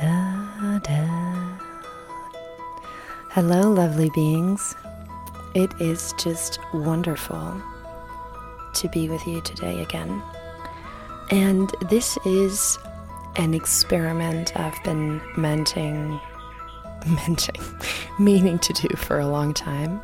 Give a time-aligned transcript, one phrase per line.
[0.00, 1.58] Da, da.
[3.32, 4.74] Hello, lovely beings.
[5.54, 7.60] It is just wonderful
[8.72, 10.22] to be with you today again.
[11.30, 12.78] And this is
[13.36, 16.18] an experiment I've been menting,
[17.06, 17.60] menting,
[18.18, 20.00] meaning to do for a long time,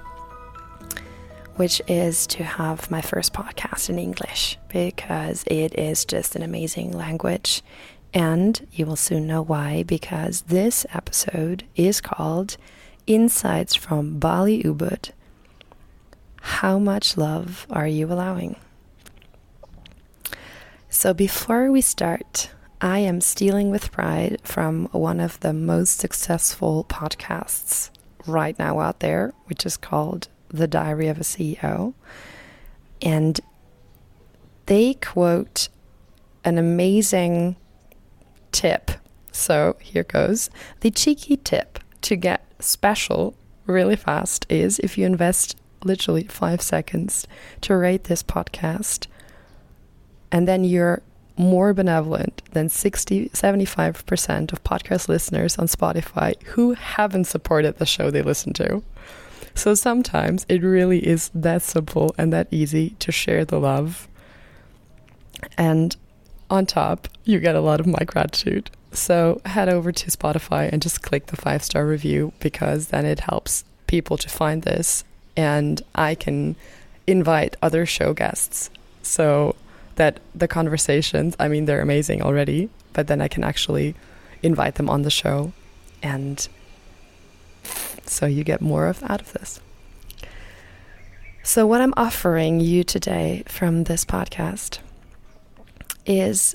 [1.54, 6.92] which is to have my first podcast in English because it is just an amazing
[6.92, 7.62] language.
[8.16, 12.56] And you will soon know why, because this episode is called
[13.06, 15.10] Insights from Bali Ubud.
[16.40, 18.56] How much love are you allowing?
[20.88, 22.48] So, before we start,
[22.80, 27.90] I am stealing with pride from one of the most successful podcasts
[28.26, 31.92] right now out there, which is called The Diary of a CEO.
[33.02, 33.38] And
[34.64, 35.68] they quote
[36.44, 37.56] an amazing
[38.56, 38.90] tip.
[39.32, 40.48] So here goes.
[40.80, 43.36] The cheeky tip to get special
[43.66, 47.26] really fast is if you invest literally five seconds
[47.60, 49.08] to rate this podcast,
[50.32, 51.02] and then you're
[51.36, 58.10] more benevolent than 60 75% of podcast listeners on Spotify who haven't supported the show
[58.10, 58.82] they listen to.
[59.54, 64.08] So sometimes it really is that simple and that easy to share the love.
[65.58, 65.94] And
[66.50, 68.70] on top, you get a lot of my gratitude.
[68.92, 73.20] So head over to Spotify and just click the five star review because then it
[73.20, 75.04] helps people to find this
[75.36, 76.56] and I can
[77.06, 78.70] invite other show guests.
[79.02, 79.54] So
[79.96, 83.94] that the conversations, I mean, they're amazing already, but then I can actually
[84.42, 85.52] invite them on the show.
[86.02, 86.46] And
[88.04, 89.60] so you get more of out of this.
[91.42, 94.80] So, what I'm offering you today from this podcast
[96.06, 96.54] is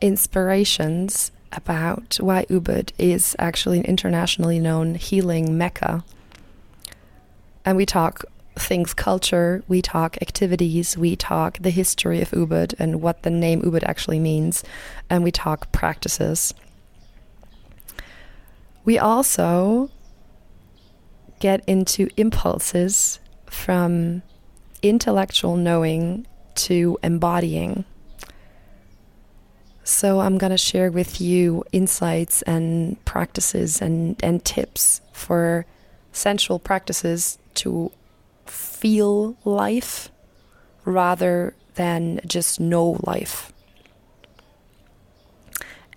[0.00, 6.04] inspirations about why Ubud is actually an internationally known healing mecca.
[7.64, 8.24] And we talk
[8.56, 13.62] things culture, we talk activities, we talk the history of Ubud and what the name
[13.62, 14.62] Ubud actually means,
[15.10, 16.54] and we talk practices.
[18.84, 19.90] We also
[21.40, 24.22] get into impulses from
[24.82, 27.84] intellectual knowing to embodying.
[29.88, 35.64] So, I'm going to share with you insights and practices and, and tips for
[36.10, 37.92] sensual practices to
[38.46, 40.10] feel life
[40.84, 43.52] rather than just know life.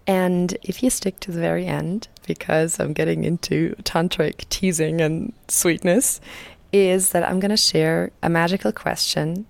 [0.06, 5.34] And if you stick to the very end, because I'm getting into tantric teasing and
[5.48, 6.22] sweetness,
[6.72, 9.48] is that I'm going to share a magical question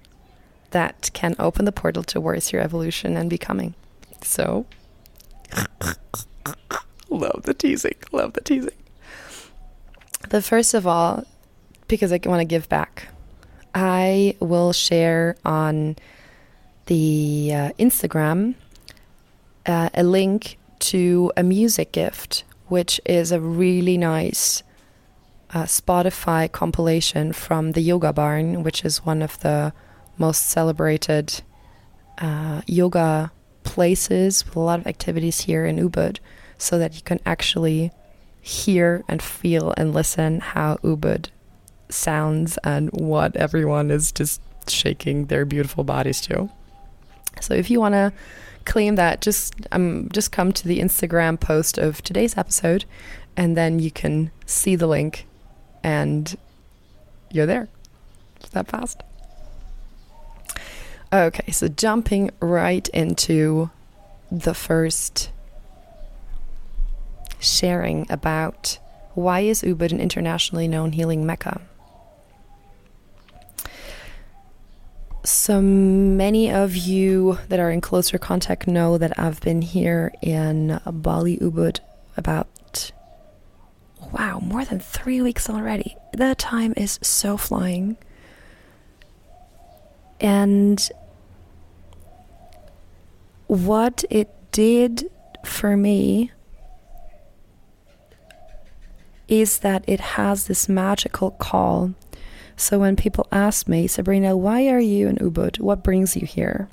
[0.72, 3.76] that can open the portal towards your evolution and becoming.
[4.22, 4.66] So,
[7.10, 8.72] love the teasing, love the teasing.
[10.30, 11.24] The first of all,
[11.88, 13.08] because I want to give back,
[13.74, 15.96] I will share on
[16.86, 18.56] the uh, Instagram
[19.66, 24.64] uh, a link to a music gift, which is a really nice
[25.52, 29.74] uh, Spotify compilation from the Yoga Barn, which is one of the
[30.18, 31.42] most celebrated
[32.20, 33.32] uh, yoga
[33.70, 36.18] places with a lot of activities here in Ubud,
[36.58, 37.92] so that you can actually
[38.42, 41.30] hear and feel and listen how Ubud
[41.90, 46.50] sounds and what everyone is just shaking their beautiful bodies to.
[47.42, 48.12] So if you want to
[48.66, 52.86] claim that, just um, just come to the Instagram post of today's episode,
[53.38, 55.28] and then you can see the link,
[55.84, 56.36] and
[57.32, 57.68] you're there.
[58.42, 59.04] It's that fast.
[61.12, 63.72] Okay, so jumping right into
[64.32, 65.32] the first
[67.40, 68.78] sharing about
[69.16, 71.62] why is Ubud an internationally known healing mecca?
[75.24, 80.80] So many of you that are in closer contact know that I've been here in
[80.86, 81.80] Bali Ubud
[82.18, 82.92] about
[84.14, 85.98] wow, more than 3 weeks already.
[86.14, 87.98] The time is so flying.
[90.22, 90.90] And
[93.50, 95.12] what it did
[95.44, 96.32] for me
[99.28, 101.94] is that it has this magical call
[102.60, 105.62] so when people ask me, Sabrina, why are you in Ubud?
[105.62, 106.68] What brings you here?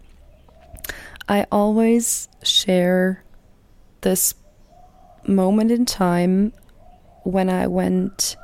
[1.29, 3.23] I always share
[4.01, 4.35] this
[5.29, 6.53] moment in time
[7.23, 8.37] when I went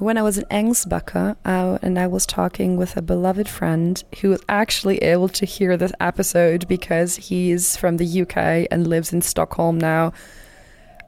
[0.00, 4.30] when I was in Ängsbacka uh, and I was talking with a beloved friend who
[4.30, 9.20] was actually able to hear this episode because he's from the UK and lives in
[9.20, 10.12] Stockholm now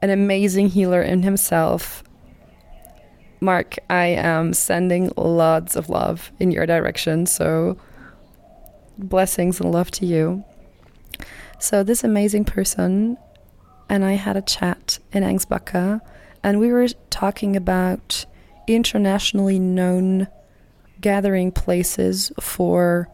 [0.03, 2.03] an amazing healer in himself.
[3.39, 7.25] Mark, I am sending lots of love in your direction.
[7.25, 7.77] So,
[8.97, 10.43] blessings and love to you.
[11.57, 13.17] So, this amazing person
[13.89, 16.01] and I had a chat in Ängsbacka,
[16.43, 18.25] and we were talking about
[18.67, 20.27] internationally known
[21.01, 23.09] gathering places for,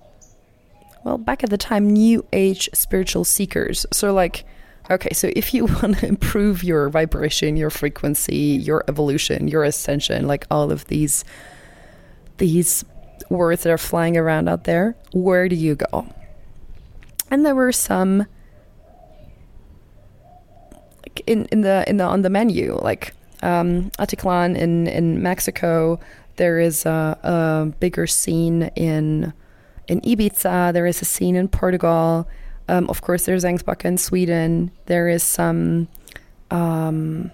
[1.03, 3.85] well, back at the time, new age spiritual seekers.
[3.91, 4.45] So, like,
[4.89, 10.27] okay, so if you want to improve your vibration, your frequency, your evolution, your ascension,
[10.27, 11.25] like all of these,
[12.37, 12.85] these
[13.29, 16.07] words that are flying around out there, where do you go?
[17.31, 18.25] And there were some
[21.27, 25.99] in, in the in the on the menu, like um, Atitlan in in Mexico.
[26.35, 29.33] There is a, a, bigger scene in
[29.87, 30.73] in Ibiza.
[30.73, 32.27] There is a scene in Portugal.
[32.67, 34.71] Um, of course, there's Ängsbacka in Sweden.
[34.85, 35.87] There is some
[36.51, 37.31] um,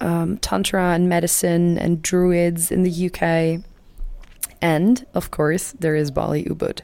[0.00, 3.64] um, tantra and medicine and druids in the UK,
[4.60, 6.82] and of course, there is Bali Ubud.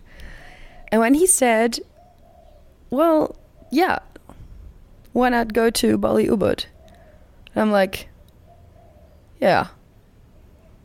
[0.88, 1.80] And when he said,
[2.90, 3.36] "Well,
[3.70, 3.98] yeah,
[5.12, 6.66] why not go to Bali Ubud?
[7.56, 8.10] And I'm like,
[9.40, 9.68] yeah.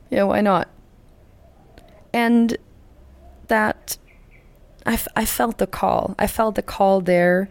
[0.10, 0.70] Yeah, why not?
[2.14, 2.58] And
[3.48, 3.98] that,
[4.86, 6.16] I, f- I felt the call.
[6.18, 7.50] I felt the call there.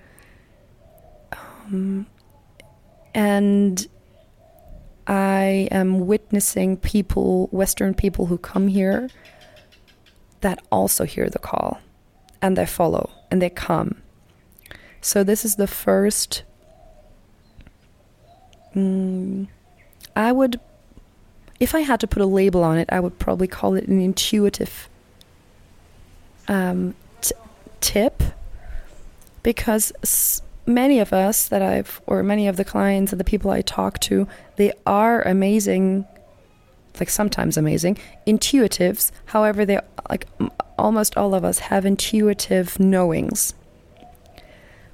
[1.33, 2.07] Um,
[3.15, 3.87] and
[5.07, 9.11] I am witnessing people, Western people who come here,
[10.41, 11.79] that also hear the call
[12.41, 14.01] and they follow and they come.
[15.03, 16.45] So, this is the first
[18.75, 19.49] Mm,
[20.15, 20.61] I would,
[21.59, 24.01] if I had to put a label on it, I would probably call it an
[24.01, 24.89] intuitive
[26.49, 27.35] um, t-
[27.81, 28.23] tip
[29.43, 33.51] because s- many of us that I've, or many of the clients and the people
[33.51, 34.27] I talk to,
[34.57, 36.07] they are amazing,
[36.99, 39.11] like sometimes amazing, intuitives.
[39.27, 40.27] However, they like
[40.79, 43.55] almost all of us have intuitive knowings.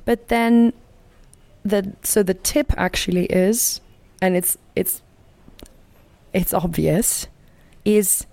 [0.05, 0.73] But then
[1.67, 3.81] the so the tip actually is,
[4.23, 5.03] and it's it's
[6.33, 7.27] it's obvious,
[7.85, 8.27] is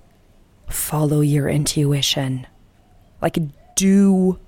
[0.68, 2.47] follow your intuition.
[3.21, 3.38] Like
[3.75, 4.39] do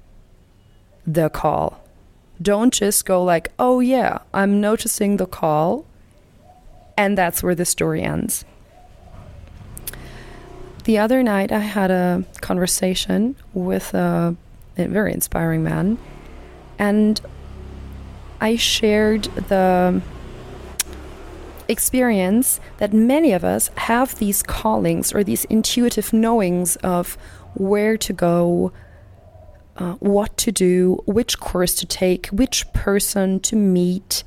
[1.06, 1.82] the call.
[2.42, 5.86] Don't just go like, "Oh yeah, I'm noticing the call."
[6.98, 8.46] And that's where the story ends.
[10.86, 14.36] The other night I had a conversation with a,
[14.78, 15.98] a very inspiring man
[16.78, 17.20] and
[18.42, 20.02] I shared the
[21.68, 27.18] experience that many of us have these callings or these intuitive knowings of
[27.56, 28.72] where to go,
[29.78, 34.24] uh, what to do, which course to take, which person to meet,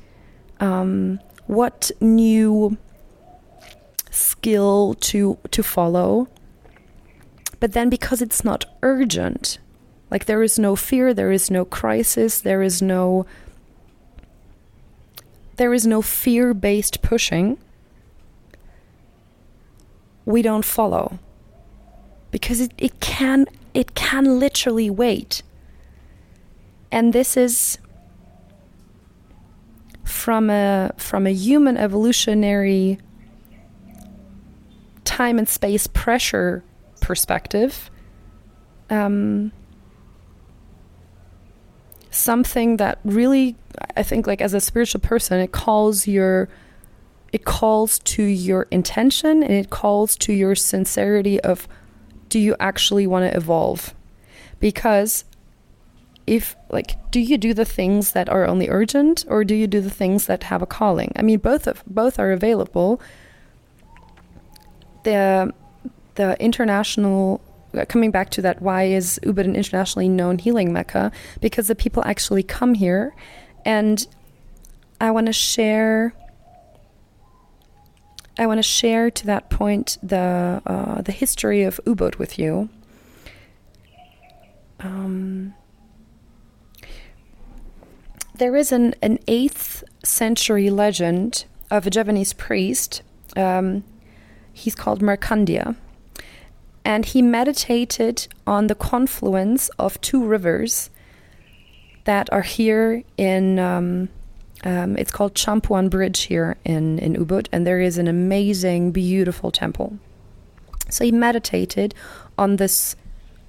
[0.59, 2.77] um, what new
[4.11, 6.27] skill to to follow.
[7.59, 9.59] But then because it's not urgent,
[10.09, 13.25] like there is no fear, there is no crisis, there is no
[15.59, 17.57] there is no fear based pushing,
[20.25, 21.19] we don't follow.
[22.31, 25.43] Because it, it can it can literally wait.
[26.91, 27.77] And this is
[30.05, 32.97] from a from a human evolutionary
[35.03, 36.63] time and space pressure
[37.01, 37.91] perspective,
[38.89, 39.51] um,
[42.11, 43.55] something that really
[43.95, 46.49] I think like as a spiritual person it calls your
[47.31, 51.67] it calls to your intention and it calls to your sincerity of
[52.29, 53.93] do you actually want to evolve?
[54.59, 55.25] Because
[56.25, 59.81] if like do you do the things that are only urgent or do you do
[59.81, 61.11] the things that have a calling?
[61.15, 63.01] I mean both of both are available.
[65.03, 65.53] The
[66.15, 67.41] the international
[67.87, 71.11] coming back to that, why is Ubud an internationally known healing mecca?
[71.41, 73.15] Because the people actually come here,
[73.65, 74.05] and
[74.99, 76.13] I want to share.
[78.37, 82.69] I want to share to that point the uh, the history of Ubud with you.
[84.79, 85.53] Um,
[88.33, 93.01] there is an, an 8th century legend of a Javanese priest.
[93.35, 93.83] Um,
[94.53, 95.75] he's called Markandeya
[96.85, 100.89] and he meditated on the confluence of two rivers
[102.05, 103.59] that are here in.
[103.59, 104.09] Um,
[104.65, 109.51] um, it's called Campuhan Bridge here in in Ubud, and there is an amazing, beautiful
[109.51, 109.97] temple.
[110.89, 111.93] So he meditated
[112.37, 112.95] on this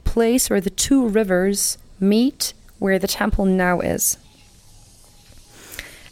[0.05, 4.19] place where the two rivers meet, where the temple now is.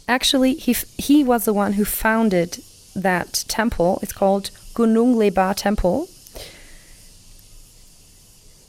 [0.07, 2.59] actually he he was the one who founded
[2.95, 3.99] that temple.
[4.01, 6.07] It's called Gunung Lebah Temple.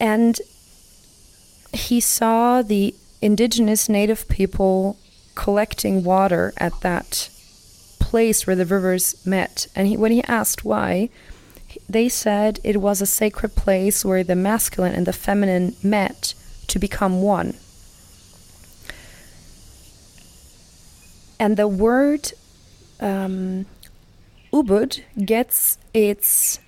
[0.00, 0.40] And
[1.73, 4.97] he saw the indigenous native people
[5.35, 7.28] collecting water at that
[7.99, 9.69] place where the rivers met.
[9.76, 11.11] And he, when he asked why,
[11.88, 16.35] they said it was a sacred place where the masculine and the feminine met
[16.69, 17.54] to become one.
[21.38, 22.33] And the word
[23.00, 23.66] um,
[24.52, 26.59] Ubud gets its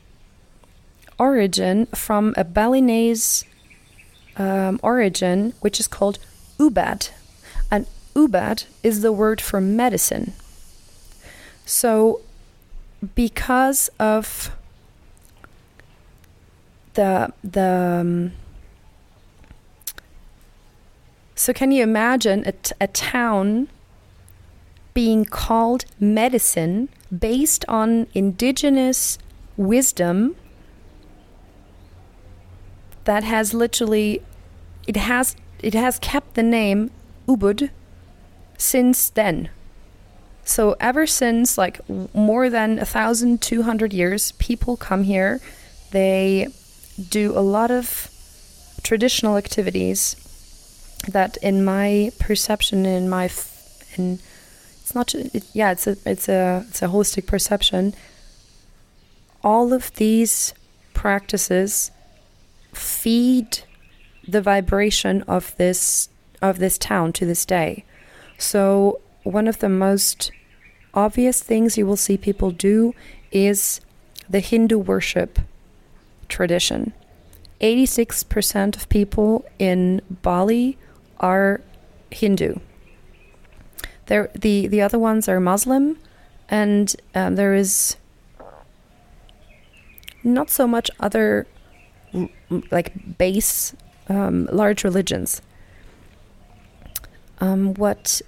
[1.28, 3.44] origin from a Balinese
[4.36, 6.18] um, origin, which is called
[6.58, 7.10] Ubad.
[7.70, 10.32] And Ubad is the word for medicine.
[11.64, 12.20] So,
[13.14, 14.24] because of
[16.94, 18.32] the the um,
[21.34, 23.68] so can you imagine a, t- a town
[24.94, 26.88] being called medicine
[27.28, 29.18] based on indigenous
[29.56, 30.36] wisdom
[33.04, 34.22] that has literally
[34.86, 36.90] it has it has kept the name
[37.28, 37.70] Ubud
[38.58, 39.48] since then.
[40.44, 41.80] So ever since like
[42.14, 45.40] more than a thousand two hundred years, people come here.
[45.92, 46.48] They
[47.08, 48.10] do a lot of
[48.82, 50.16] traditional activities
[51.08, 53.30] that, in my perception, in my
[53.96, 54.18] in
[54.80, 57.94] it's not it, yeah it's a it's a it's a holistic perception.
[59.44, 60.54] All of these
[60.94, 61.90] practices
[62.72, 63.60] feed
[64.26, 66.08] the vibration of this
[66.40, 67.84] of this town to this day.
[68.36, 70.32] So one of the most
[70.92, 72.94] obvious things you will see people do
[73.30, 73.80] is
[74.28, 75.38] the Hindu worship
[76.28, 76.92] tradition.
[77.60, 80.76] 86% of people in Bali
[81.20, 81.60] are
[82.10, 82.56] Hindu.
[84.06, 85.96] There, the, the other ones are Muslim,
[86.48, 87.96] and um, there is
[90.24, 91.46] not so much other
[92.70, 93.74] like base
[94.08, 95.42] um, large religions.
[97.40, 98.22] Um, what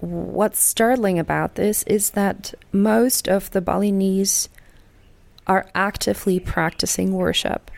[0.00, 4.48] what's startling about this is that most of the Balinese
[5.46, 7.70] are actively practicing worship.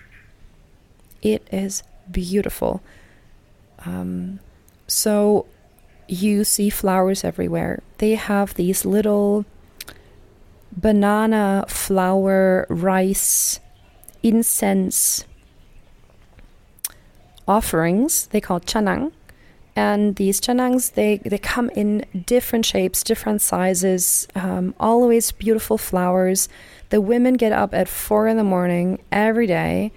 [1.22, 2.82] It is beautiful.
[3.86, 4.40] Um,
[4.86, 5.46] so
[6.08, 7.82] you see flowers everywhere.
[7.98, 9.46] They have these little
[10.72, 13.60] banana flower rice
[14.22, 15.24] incense
[17.46, 18.26] offerings.
[18.26, 19.12] They call canang.
[19.76, 26.48] And these canangs, they, they come in different shapes, different sizes, um, always beautiful flowers.
[26.90, 29.92] The women get up at four in the morning every day,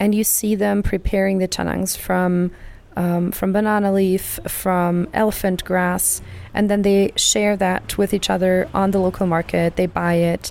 [0.00, 2.50] and you see them preparing the canangs from
[2.96, 6.20] um, from banana leaf, from elephant grass,
[6.52, 9.76] and then they share that with each other on the local market.
[9.76, 10.50] They buy it.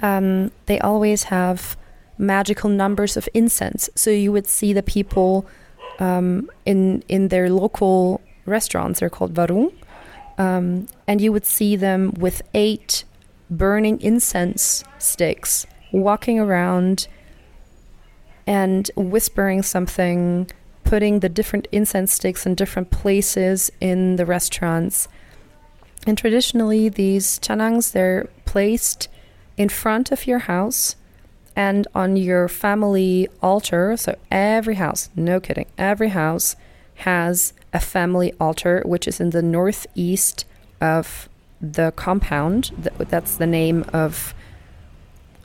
[0.00, 1.76] Um, they always have
[2.18, 3.90] magical numbers of incense.
[3.94, 5.46] So you would see the people
[5.98, 9.00] um, in in their local restaurants.
[9.00, 9.72] They're called warung,
[10.38, 13.04] um, and you would see them with eight
[13.50, 17.06] burning incense sticks walking around
[18.46, 20.50] and whispering something,
[20.82, 25.08] putting the different incense sticks in different places in the restaurants.
[26.06, 29.08] And traditionally, these canangs they're placed
[29.56, 30.96] in front of your house
[31.56, 33.96] and on your family altar.
[33.96, 36.56] So every house, no kidding, every house
[36.96, 40.44] has a family altar, which is in the northeast
[40.80, 41.28] of
[41.60, 42.70] the compound.
[42.98, 44.34] That's the name of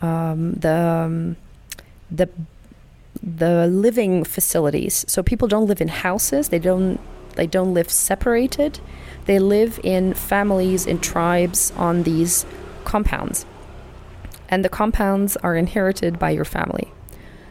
[0.01, 1.37] um, the um,
[2.09, 2.29] the
[3.21, 5.05] the living facilities.
[5.07, 6.49] So people don't live in houses.
[6.49, 6.99] They don't
[7.35, 8.79] they don't live separated.
[9.25, 12.45] They live in families in tribes on these
[12.83, 13.45] compounds
[14.49, 16.91] and the compounds are inherited by your family.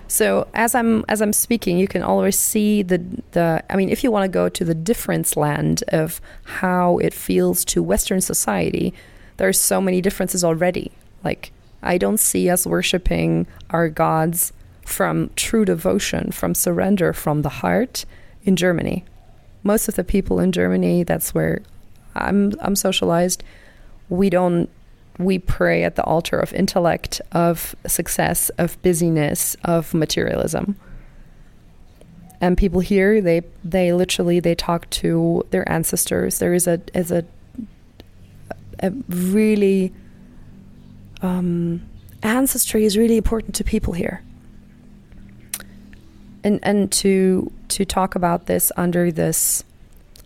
[0.09, 2.99] So as I'm as I'm speaking, you can always see the
[3.33, 3.63] the.
[3.71, 7.65] I mean, if you want to go to the difference land of how it feels
[7.67, 8.95] to Western society,
[9.37, 10.91] there are so many differences already.
[11.23, 11.53] Like
[11.83, 14.53] I don't see us worshiping our gods
[14.85, 18.07] from true devotion, from surrender, from the heart
[18.45, 19.05] in Germany.
[19.63, 21.61] Most of the people in Germany, that's where
[22.15, 23.45] I'm I'm socialized.
[24.09, 24.71] We don't
[25.19, 30.77] we pray at the altar of intellect, of success, of busyness, of materialism.
[32.41, 36.39] And people here, they they literally they talk to their ancestors.
[36.39, 37.25] There is a is a
[38.81, 39.93] a really
[41.21, 41.83] um,
[42.23, 44.23] ancestry is really important to people here.
[46.45, 49.65] And and to to talk about this under this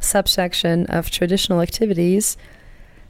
[0.01, 2.37] subsection of traditional activities.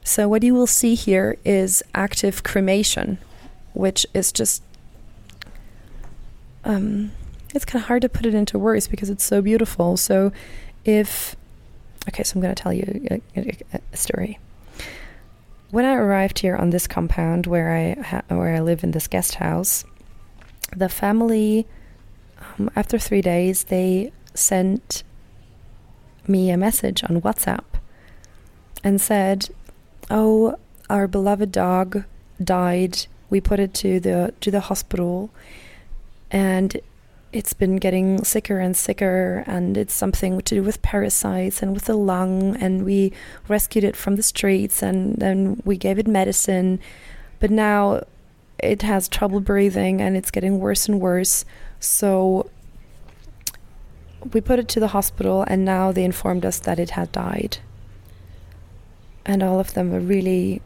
[0.03, 3.19] So, what you will see here is active cremation,
[3.73, 4.61] which is just.
[6.65, 7.11] Um,
[7.53, 9.95] it's kind of hard to put it into words because it's so beautiful.
[9.97, 10.31] So,
[10.83, 11.35] if.
[12.09, 14.37] Okay, so I'm going to tell you a, a, a, story.
[15.71, 19.07] When I arrived here on this compound where I ha- where I live in this
[19.07, 19.85] guest house,
[20.75, 21.65] the family,
[22.59, 25.03] um, after three days, they sent
[26.27, 27.63] me a message on WhatsApp
[28.83, 29.49] and said,
[30.09, 30.57] "Oh,
[30.89, 32.03] our beloved dog
[32.43, 33.07] died.
[33.29, 35.29] We put it to the to the hospital,
[36.29, 36.77] and
[37.31, 41.85] it's been getting sicker and sicker, and it's something to do with parasites and with
[41.85, 42.55] the lung.
[42.57, 43.11] And we
[43.47, 46.79] rescued it from the streets, and then we gave it medicine,
[47.39, 48.03] but now
[48.59, 51.45] it has trouble breathing, and it's getting worse and worse.
[51.79, 52.49] So."
[54.33, 57.57] We put it to the hospital, and now they informed us that it had died
[59.25, 60.61] and all of them were really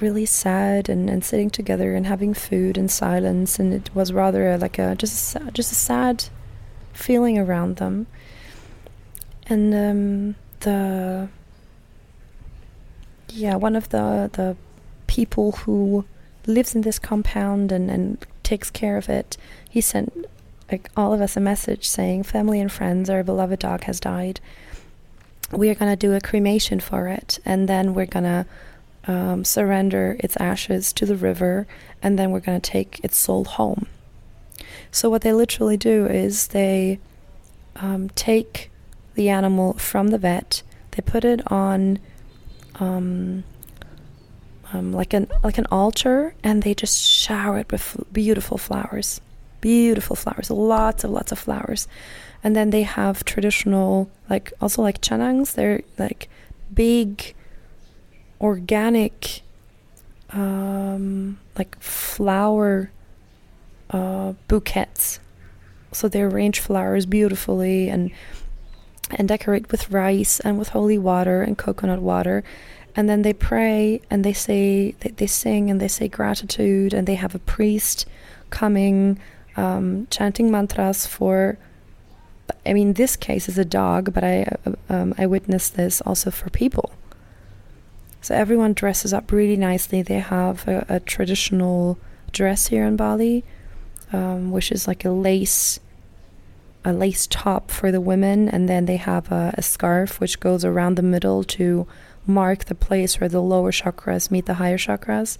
[0.00, 3.58] really sad and, and sitting together and having food in silence.
[3.58, 6.24] And it was rather a, like a just a, just a sad
[6.94, 8.06] feeling around them.
[9.46, 11.28] And um, the
[13.28, 14.56] yeah one of the the
[15.06, 16.04] people who
[16.46, 19.36] lives in this compound and, and takes care of it
[19.68, 20.26] he sent
[20.70, 24.40] like all of us a message saying family and friends our beloved dog has died
[25.52, 28.46] we are going to do a cremation for it, and then we're going to
[29.06, 31.66] um, surrender its ashes to the river,
[32.02, 33.86] and then we're going to take its soul home.
[34.92, 36.98] So, what they literally do is they
[37.76, 38.70] um, take
[39.14, 41.98] the animal from the vet, they put it on
[42.76, 43.44] um,
[44.72, 49.20] um, like an like an altar, and they just shower it with beautiful flowers,
[49.60, 51.88] beautiful flowers, lots of lots of flowers.
[52.42, 56.28] And then they have traditional like also like canangs they're like
[56.72, 57.34] big
[58.40, 59.42] organic
[60.30, 62.90] um, like flower
[63.90, 65.20] uh, bouquets.
[65.92, 68.10] So they arrange flowers beautifully and
[69.10, 72.44] and decorate with rice and with holy water and coconut water.
[72.94, 77.08] And then they pray and they say they, they sing and they say gratitude and
[77.08, 78.06] they have a priest
[78.50, 79.18] coming
[79.60, 81.58] um, chanting mantras for
[82.66, 84.56] I mean, this case is a dog, but I
[84.88, 86.92] um, I witnessed this also for people.
[88.20, 90.02] So everyone dresses up really nicely.
[90.02, 91.96] They have a, a traditional
[92.32, 93.44] dress here in Bali,
[94.12, 95.80] um, which is like a lace,
[96.84, 100.64] a lace top for the women, and then they have a, a scarf which goes
[100.64, 101.86] around the middle to
[102.26, 105.38] mark the place where the lower chakras meet the higher chakras,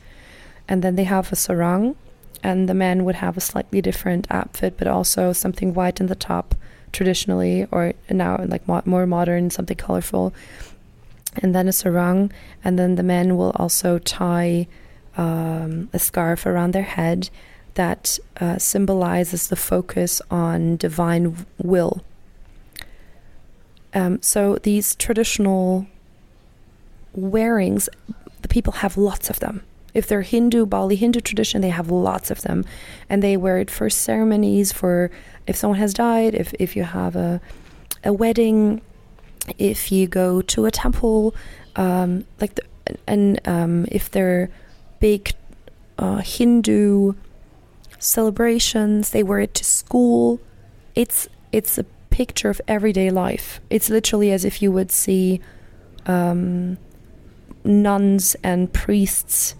[0.68, 1.96] and then they have a sarong,
[2.42, 6.14] and the men would have a slightly different outfit, but also something white in the
[6.14, 6.54] top
[6.92, 10.34] traditionally, or now like mo- more modern, something colorful,
[11.36, 12.32] and then a sarong,
[12.64, 14.66] and then the men will also tie
[15.16, 17.30] um, a scarf around their head
[17.74, 22.02] that uh, symbolizes the focus on divine will.
[23.94, 25.86] Um, so these traditional
[27.12, 27.88] wearings,
[28.42, 29.62] the people have lots of them.
[29.94, 32.64] If they're Hindu, Bali Hindu tradition, they have lots of them.
[33.08, 35.10] And they wear it for ceremonies, for
[35.46, 37.40] if someone has died, if, if you have a,
[38.04, 38.80] a wedding,
[39.58, 41.34] if you go to a temple,
[41.76, 42.62] um, like, the,
[43.06, 44.50] and um, if they're
[45.00, 45.32] big
[45.98, 47.14] uh, Hindu
[47.98, 50.40] celebrations, they wear it to school.
[50.94, 53.60] It's it's a picture of everyday life.
[53.70, 55.40] It's literally as if you would see
[56.06, 56.78] um,
[57.64, 59.54] nuns and priests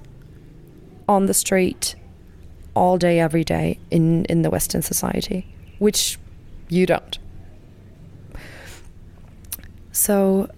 [1.10, 1.96] on the street
[2.74, 5.40] all day, every day in, in the Western society,
[5.80, 6.18] which
[6.68, 7.18] you don't.
[9.90, 10.48] So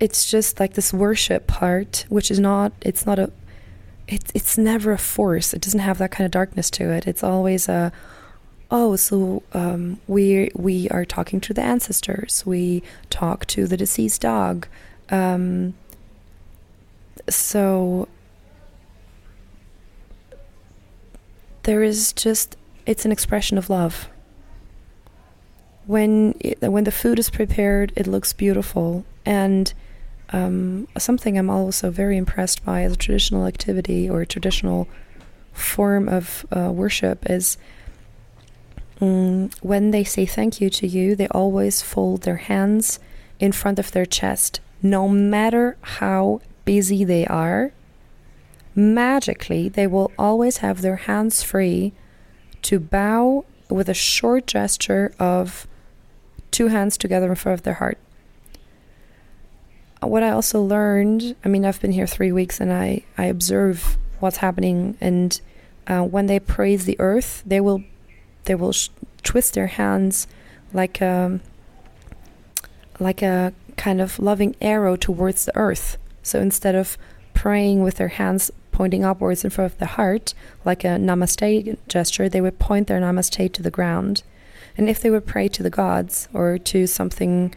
[0.00, 3.30] it's just like this worship part, which is not, it's not a,
[4.08, 5.54] it's, it's never a force.
[5.54, 7.06] It doesn't have that kind of darkness to it.
[7.06, 7.92] It's always a,
[8.72, 12.44] oh, so um, we we are talking to the ancestors.
[12.44, 14.66] We talk to the deceased dog.
[15.10, 15.74] Um,
[17.28, 18.08] so
[21.62, 24.08] there is just it's an expression of love.
[25.86, 29.04] When it, when the food is prepared it looks beautiful.
[29.24, 29.72] And
[30.30, 34.88] um, something I'm also very impressed by as a traditional activity or a traditional
[35.52, 37.56] form of uh, worship is
[39.00, 42.98] um, when they say thank you to you, they always fold their hands
[43.38, 47.72] in front of their chest, no matter how busy they are,
[48.74, 51.94] magically they will always have their hands free
[52.60, 55.66] to bow with a short gesture of
[56.50, 57.96] two hands together in front of their heart.
[60.02, 63.96] What I also learned, I mean, I've been here three weeks and I, I observe
[64.20, 64.98] what's happening.
[65.00, 65.40] And
[65.86, 67.82] uh, when they praise the earth, they will
[68.44, 68.90] they will sh-
[69.22, 70.26] twist their hands
[70.74, 71.40] like a
[73.00, 75.96] like a kind of loving arrow towards the earth.
[76.28, 76.98] So instead of
[77.34, 82.28] praying with their hands pointing upwards in front of the heart, like a namaste gesture,
[82.28, 84.22] they would point their namaste to the ground.
[84.76, 87.54] And if they would pray to the gods or to something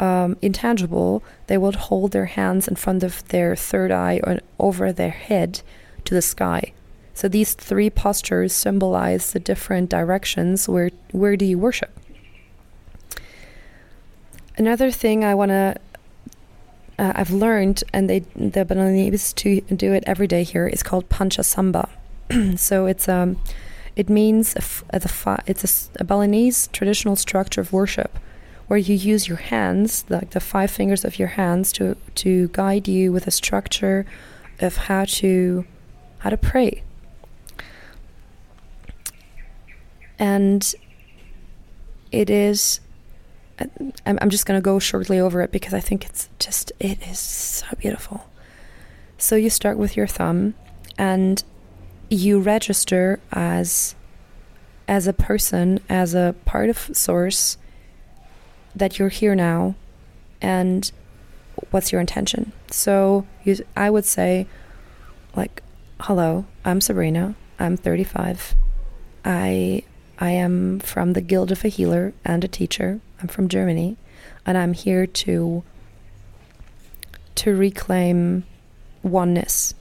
[0.00, 4.92] um, intangible, they would hold their hands in front of their third eye or over
[4.92, 5.60] their head
[6.04, 6.72] to the sky.
[7.14, 11.92] So these three postures symbolize the different directions where where do you worship.
[14.56, 15.76] Another thing I want to
[16.98, 21.08] uh, I've learned, and they the Balinese to do it every day here, is called
[21.08, 21.88] Panchasamba.
[22.58, 23.38] so it's um,
[23.96, 28.18] it means a, a, it's a, a Balinese traditional structure of worship,
[28.68, 32.86] where you use your hands, like the five fingers of your hands, to to guide
[32.86, 34.06] you with a structure
[34.60, 35.64] of how to
[36.18, 36.82] how to pray.
[40.18, 40.74] And
[42.12, 42.78] it is
[44.06, 47.18] I'm just going to go shortly over it because I think it's just it is
[47.18, 48.28] so beautiful.
[49.18, 50.54] So you start with your thumb
[50.98, 51.42] and
[52.10, 53.94] you register as
[54.86, 57.56] as a person, as a part of source
[58.76, 59.74] that you're here now
[60.42, 60.90] and
[61.70, 62.52] what's your intention.
[62.70, 64.46] So you, I would say
[65.36, 65.62] like
[66.00, 67.34] hello, I'm Sabrina.
[67.58, 68.54] I'm 35.
[69.24, 69.82] I
[70.18, 73.00] I am from the Guild of a Healer and a teacher.
[73.24, 73.96] I'm from Germany,
[74.44, 75.64] and I'm here to
[77.36, 78.44] to reclaim
[79.02, 79.72] oneness,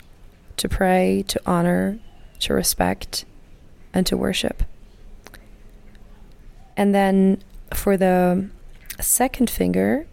[0.55, 1.99] to pray, to honor,
[2.39, 3.25] to respect,
[3.93, 4.63] and to worship.
[6.77, 8.47] And then for the
[9.01, 10.07] second finger,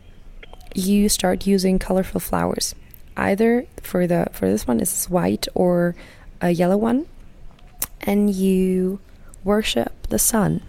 [0.75, 2.75] you start using colorful flowers.
[3.17, 5.95] Either for the for this one is white or
[6.41, 7.07] a yellow one,
[8.01, 8.99] and you
[9.45, 10.63] worship the sun.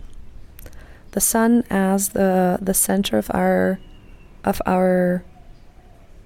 [1.11, 3.79] The sun as the the center of our
[4.43, 5.23] of our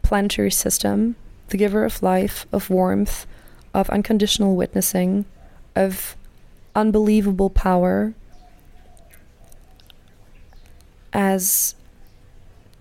[0.03, 1.15] planetary system,
[1.49, 3.25] the giver of life, of warmth,
[3.73, 5.25] of unconditional witnessing,
[5.75, 6.15] of
[6.75, 8.13] unbelievable power
[11.11, 11.75] as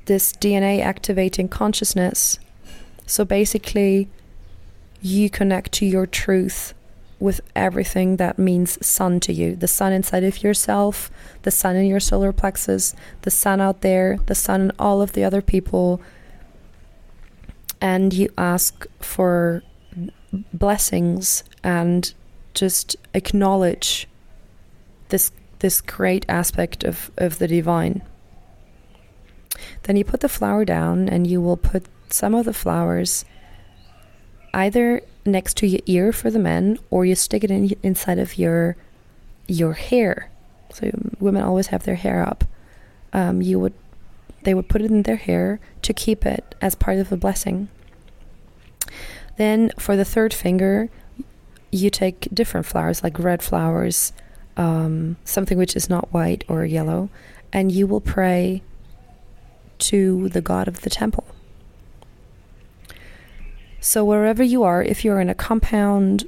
[0.06, 2.38] this DNA activating consciousness.
[3.06, 4.08] So basically,
[5.00, 6.74] you connect to your truth
[7.24, 11.10] with everything that means sun to you the sun inside of yourself,
[11.42, 15.12] the sun in your solar plexus, the sun out there, the sun in all of
[15.14, 16.02] the other people.
[17.80, 19.62] And you ask for
[20.52, 22.12] blessings and
[22.52, 24.06] just acknowledge
[25.08, 28.02] this this great aspect of, of the divine.
[29.84, 33.24] Then you put the flower down and you will put some of the flowers
[34.52, 38.38] either next to your ear for the men, or you stick it in inside of
[38.38, 38.76] your
[39.46, 40.30] your hair.
[40.72, 42.44] So women always have their hair up.
[43.12, 43.74] Um, you would
[44.42, 47.68] they would put it in their hair to keep it as part of a blessing.
[49.36, 50.90] Then for the third finger,
[51.70, 54.12] you take different flowers like red flowers,
[54.56, 57.08] um, something which is not white or yellow,
[57.52, 58.62] and you will pray
[59.78, 61.26] to the god of the temple.
[63.84, 66.24] So, wherever you are, if you're in a compound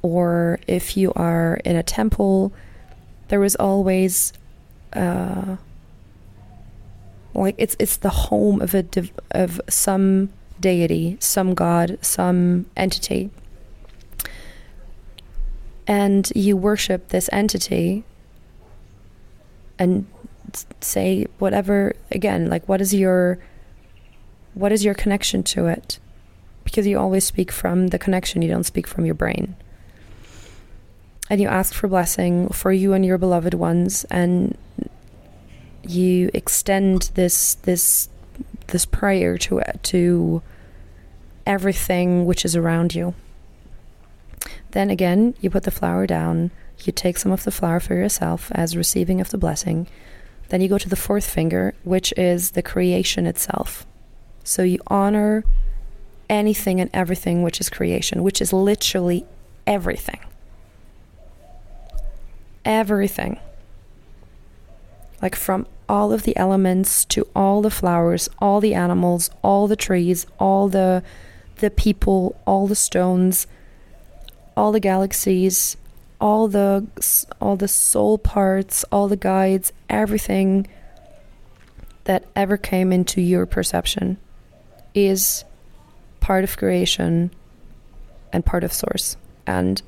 [0.00, 2.54] or if you are in a temple,
[3.28, 4.32] there is always
[4.94, 5.56] uh,
[7.34, 13.28] like it's it's the home of a div- of some deity, some god, some entity.
[15.86, 18.04] And you worship this entity
[19.78, 20.06] and
[20.80, 23.38] say whatever again, like what is your
[24.54, 25.98] what is your connection to it?
[26.66, 29.54] Because you always speak from the connection, you don't speak from your brain.
[31.30, 34.58] And you ask for blessing for you and your beloved ones, and
[35.82, 38.08] you extend this this
[38.66, 40.42] this prayer to to
[41.46, 43.14] everything which is around you.
[44.72, 46.50] Then again, you put the flower down.
[46.84, 49.86] You take some of the flower for yourself as receiving of the blessing.
[50.48, 53.86] Then you go to the fourth finger, which is the creation itself.
[54.44, 55.44] So you honor
[56.28, 59.26] anything and everything which is creation, which is literally
[59.66, 60.20] everything.
[62.64, 63.38] Everything.
[65.22, 69.76] Like from all of the elements to all the flowers, all the animals, all the
[69.76, 71.02] trees, all the
[71.56, 73.46] the people, all the stones,
[74.56, 75.76] all the galaxies,
[76.20, 76.86] all the
[77.40, 80.66] all the soul parts, all the guides, everything
[82.04, 84.16] that ever came into your perception
[84.94, 85.44] is
[86.26, 87.30] part of creation
[88.32, 89.80] and part of source, and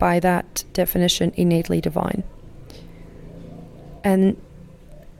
[0.00, 2.24] by that definition, innately divine.
[4.02, 4.36] And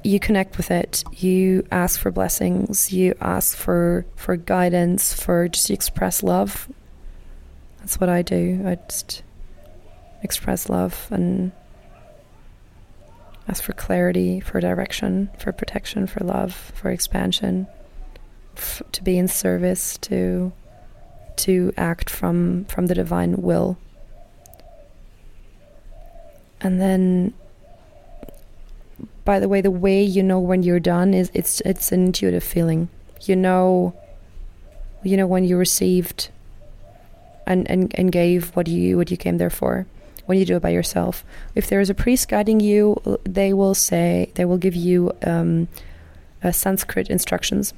[0.03, 1.05] you connect with it.
[1.13, 2.93] You ask for blessings.
[2.93, 5.15] You ask for for guidance.
[5.15, 6.69] For just express love.
[7.79, 8.65] That's what I do.
[8.67, 9.23] I just
[10.25, 11.53] express love and
[13.47, 17.69] ask for clarity, for direction, for protection, for love, for expansion,
[18.59, 20.53] f- to be in service, to
[21.37, 23.79] to act from from the divine will.
[26.61, 27.35] And then
[29.25, 32.45] by the way, the way you know when you're done is it's it's an intuitive
[32.45, 32.89] feeling.
[33.23, 33.95] You know
[35.03, 36.31] you know when you received
[37.47, 39.87] and, and, and gave what you what you came there for
[40.27, 41.25] when you do it by yourself.
[41.55, 45.69] If there is a priest guiding you, they will say they will give you um,
[46.53, 47.73] Sanskrit instructions.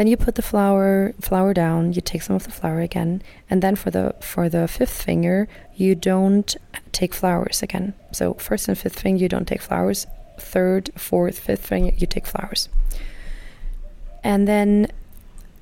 [0.00, 1.92] Then you put the flower flower down.
[1.92, 5.46] You take some of the flower again, and then for the for the fifth finger,
[5.76, 6.56] you don't
[6.90, 7.92] take flowers again.
[8.10, 10.06] So first and fifth finger, you don't take flowers.
[10.38, 12.70] Third, fourth, fifth finger, you take flowers.
[14.24, 14.86] And then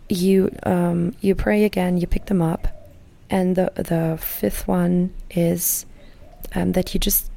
[0.09, 1.99] you um, you pray again.
[1.99, 2.69] You pick them up,
[3.29, 5.85] and the the fifth one is
[6.55, 7.29] um, that you just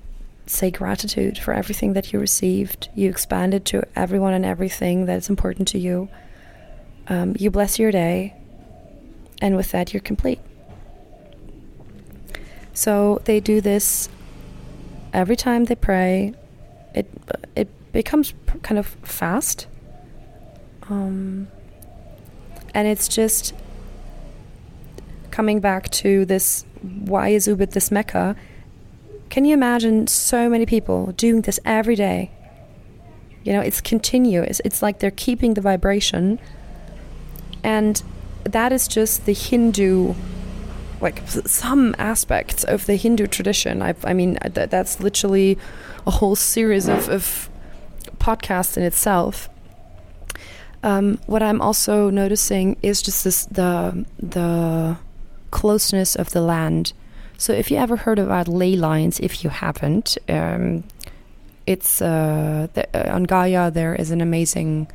[0.46, 2.90] say gratitude for everything that you received.
[2.94, 6.08] You expand it to everyone and everything that is important to you.
[7.08, 8.36] Um, you bless your day,
[9.42, 10.40] and with that, you're complete.
[12.74, 14.10] So they do this
[15.14, 16.34] every time they pray.
[16.94, 17.08] It
[17.56, 18.34] it becomes
[18.64, 19.68] kind of fast,
[20.90, 21.48] um,
[22.74, 23.54] and it's just
[25.32, 28.36] coming back to this why is Ubud this Mecca?
[29.30, 32.32] Can you imagine so many people doing this every day?
[33.44, 34.62] You know, it's continuous.
[34.66, 36.40] It's like they're keeping the vibration.
[37.64, 38.02] And
[38.44, 40.14] that is just the Hindu,
[41.00, 43.82] like some aspects of the Hindu tradition.
[43.82, 45.58] I, I mean, th- that's literally
[46.08, 47.50] a whole series of, of
[48.18, 49.50] podcasts in itself.
[50.84, 54.98] Um, what I'm also noticing is just this the the
[55.52, 56.94] closeness of the land.
[57.38, 60.84] So if you ever heard about ley lines, if you haven't, um,
[61.68, 63.70] it's uh, the, uh, on Gaia.
[63.70, 64.88] There is an amazing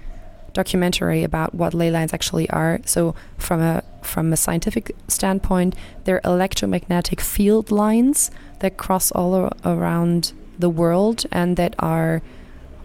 [0.57, 2.81] documentary about what ley lines actually are.
[2.85, 10.33] So from a from a scientific standpoint, they're electromagnetic field lines that cross all around
[10.59, 12.23] the world and that are,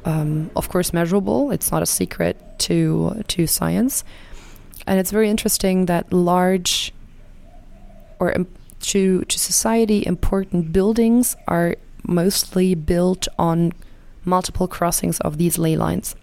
[0.04, 1.52] um, of course, measurable.
[1.52, 2.36] It's not a secret
[2.68, 4.04] to to science,
[4.86, 6.94] and it's very interesting that large
[8.20, 8.28] or
[8.92, 13.72] to to society important buildings are mostly built on
[14.26, 16.16] multiple crossings of these ley lines.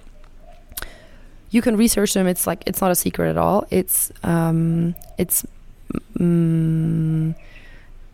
[1.51, 2.27] You can research them.
[2.27, 3.67] It's like it's not a secret at all.
[3.71, 5.47] It's um, it's
[6.19, 7.35] mm,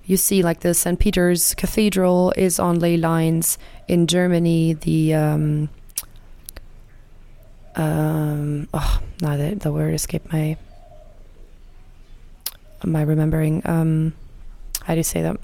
[0.05, 0.99] you see like the St.
[0.99, 4.75] Peter's Cathedral is on ley lines in Germany.
[4.75, 5.69] The um,
[7.75, 10.57] um, oh, now the, the word escaped my
[12.85, 13.63] my remembering.
[13.65, 14.15] Um,
[14.83, 15.37] how do you say that?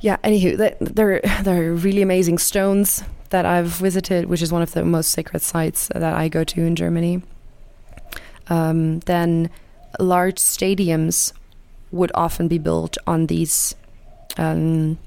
[0.00, 0.16] Yeah.
[0.18, 5.10] Anywho, they're they're really amazing stones that I've visited, which is one of the most
[5.10, 7.22] sacred sites that I go to in Germany.
[8.48, 9.50] Um, then
[9.98, 11.32] large stadiums
[11.90, 13.74] would often be built on these
[14.36, 14.98] um,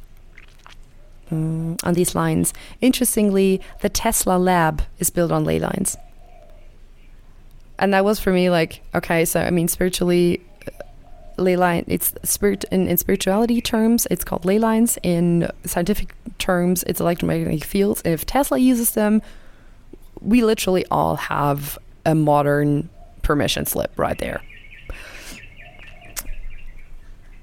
[1.32, 2.54] um, on these lines.
[2.82, 5.96] Interestingly, the Tesla lab is built on ley lines,
[7.78, 9.24] and that was for me like okay.
[9.26, 10.42] So I mean, spiritually,
[11.38, 16.84] ley line it's spirit in, in spirituality terms it's called ley lines in scientific terms
[16.84, 18.02] it's electromagnetic fields.
[18.06, 19.21] If tesla uses them
[20.21, 22.89] we literally all have a modern
[23.21, 24.41] permission slip right there.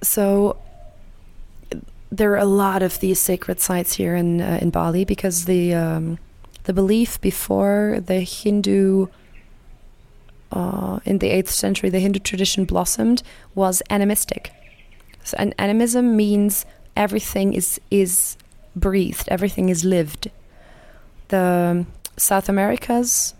[0.03, 0.57] So
[2.11, 5.75] there are a lot of these sacred sites here in uh, in Bali because the
[5.75, 6.19] um,
[6.65, 9.07] the belief before the Hindu
[10.53, 13.23] uh, in the 8th century, the Hindu tradition blossomed,
[13.55, 14.53] was animistic.
[15.25, 18.37] So, and animism means everything is, is
[18.77, 20.31] breathed, everything is lived.
[21.29, 21.87] The
[22.17, 23.35] South Americas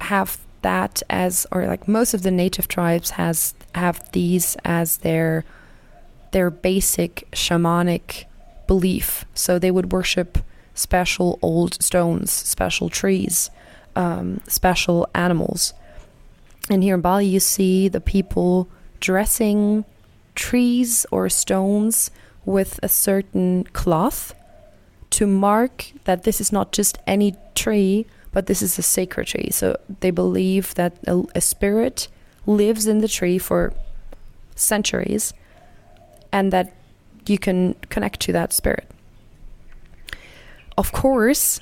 [0.00, 5.44] have that as, or like most of the native tribes has have these as their
[6.32, 8.24] their basic shamanic
[8.66, 9.24] belief.
[9.34, 10.38] So they would worship
[10.74, 13.50] special old stones, special trees,
[13.94, 15.72] um, special animals.
[16.68, 18.68] And here in Bali, you see the people
[19.00, 19.84] dressing
[20.34, 22.10] trees or stones
[22.44, 24.34] with a certain cloth
[25.10, 29.50] to mark that this is not just any tree, but this is a sacred tree.
[29.50, 32.08] So they believe that a, a spirit
[32.46, 33.72] lives in the tree for
[34.54, 35.32] centuries
[36.32, 36.72] and that
[37.26, 38.88] you can connect to that spirit.
[40.78, 41.60] Of course,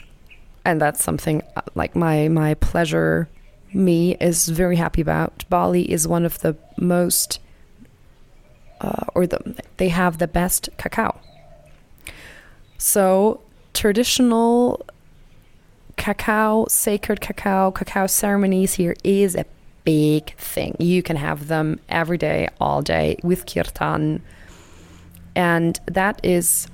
[0.65, 3.29] and that's something uh, like my my pleasure
[3.75, 5.45] me is very happy about.
[5.49, 7.41] Bali is one of the most
[8.81, 11.19] uh, or the they have the best cacao.
[12.79, 13.41] So
[13.73, 14.85] traditional
[15.97, 19.47] cacao, sacred cacao, cacao ceremonies here is a
[19.85, 20.77] big thing.
[20.79, 24.23] You can have them every day, all day with kirtan.
[25.37, 26.67] And that is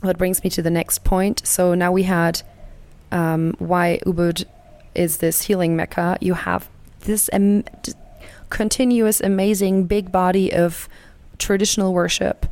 [0.00, 1.46] what brings me to the next point.
[1.46, 2.42] So now we had
[3.10, 4.44] um, why Ubud
[4.98, 6.18] is this healing mecca.
[6.20, 6.68] You have
[7.00, 7.64] this um,
[8.50, 10.88] continuous, amazing big body of
[11.38, 12.46] traditional worship.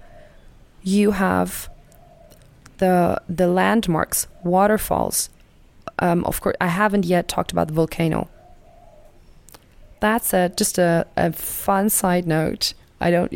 [0.83, 1.69] You have
[2.79, 5.29] the the landmarks, waterfalls.
[5.99, 8.29] Um, of course, I haven't yet talked about the volcano.
[10.01, 12.75] That's a, just a, a fun side note.
[13.01, 13.33] I don't.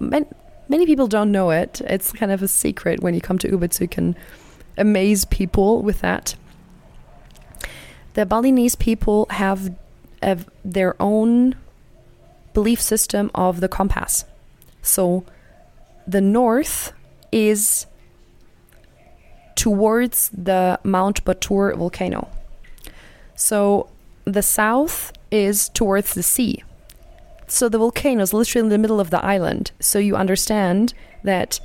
[0.00, 0.26] Many,
[0.68, 1.80] many people don't know it.
[1.84, 4.16] It's kind of a secret when you come to Ubud, you can
[4.78, 6.36] amaze people with that.
[8.14, 9.74] The Balinese people have,
[10.64, 11.54] their own
[12.52, 14.24] belief system of the compass.
[14.82, 15.24] So
[16.06, 16.92] the north
[17.30, 17.86] is
[19.54, 22.28] towards the Mount Batur volcano.
[23.36, 23.88] So
[24.24, 26.64] the south is towards the sea.
[27.46, 29.72] So the volcano is literally in the middle of the island.
[29.80, 31.60] So you understand that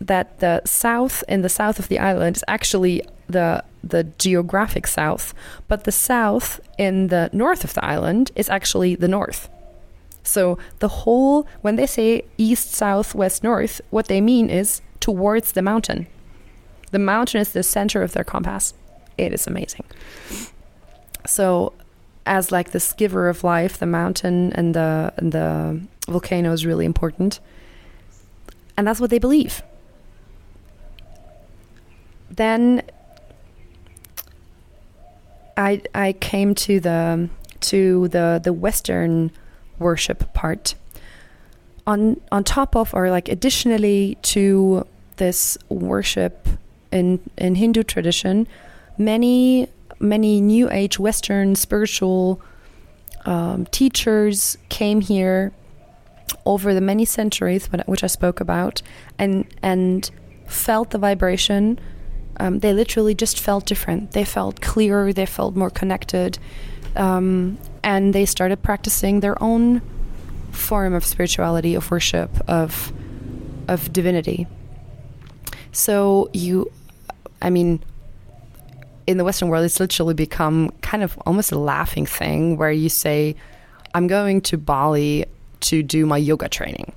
[0.00, 5.32] that the south in the south of the island is actually the the geographic south,
[5.68, 9.48] but the south in the north of the island is actually the north.
[10.22, 15.52] So the whole when they say east, south, west, north, what they mean is towards
[15.52, 16.06] the mountain.
[16.90, 18.74] The mountain is the center of their compass.
[19.16, 19.84] It is amazing.
[21.26, 21.72] So
[22.26, 26.84] as like this giver of life, the mountain and the and the volcano is really
[26.84, 27.40] important.
[28.76, 29.62] And that's what they believe.
[32.30, 32.82] Then
[35.56, 37.28] I I came to the
[37.60, 39.30] to the the western
[39.78, 40.74] worship part.
[41.86, 46.48] On on top of or like additionally to this worship
[46.92, 48.46] in in Hindu tradition,
[48.96, 52.40] many many New Age Western spiritual
[53.26, 55.52] um, teachers came here
[56.46, 58.82] over the many centuries, which I spoke about,
[59.18, 60.10] and and
[60.46, 61.78] felt the vibration.
[62.40, 64.12] Um, they literally just felt different.
[64.12, 65.12] They felt clearer.
[65.12, 66.38] They felt more connected,
[66.96, 69.82] um, and they started practicing their own
[70.50, 72.92] form of spirituality, of worship, of
[73.68, 74.46] of divinity.
[75.72, 76.72] So you,
[77.42, 77.84] I mean,
[79.06, 82.88] in the Western world, it's literally become kind of almost a laughing thing where you
[82.88, 83.36] say,
[83.94, 85.26] I'm going to Bali
[85.60, 86.92] to do my yoga training.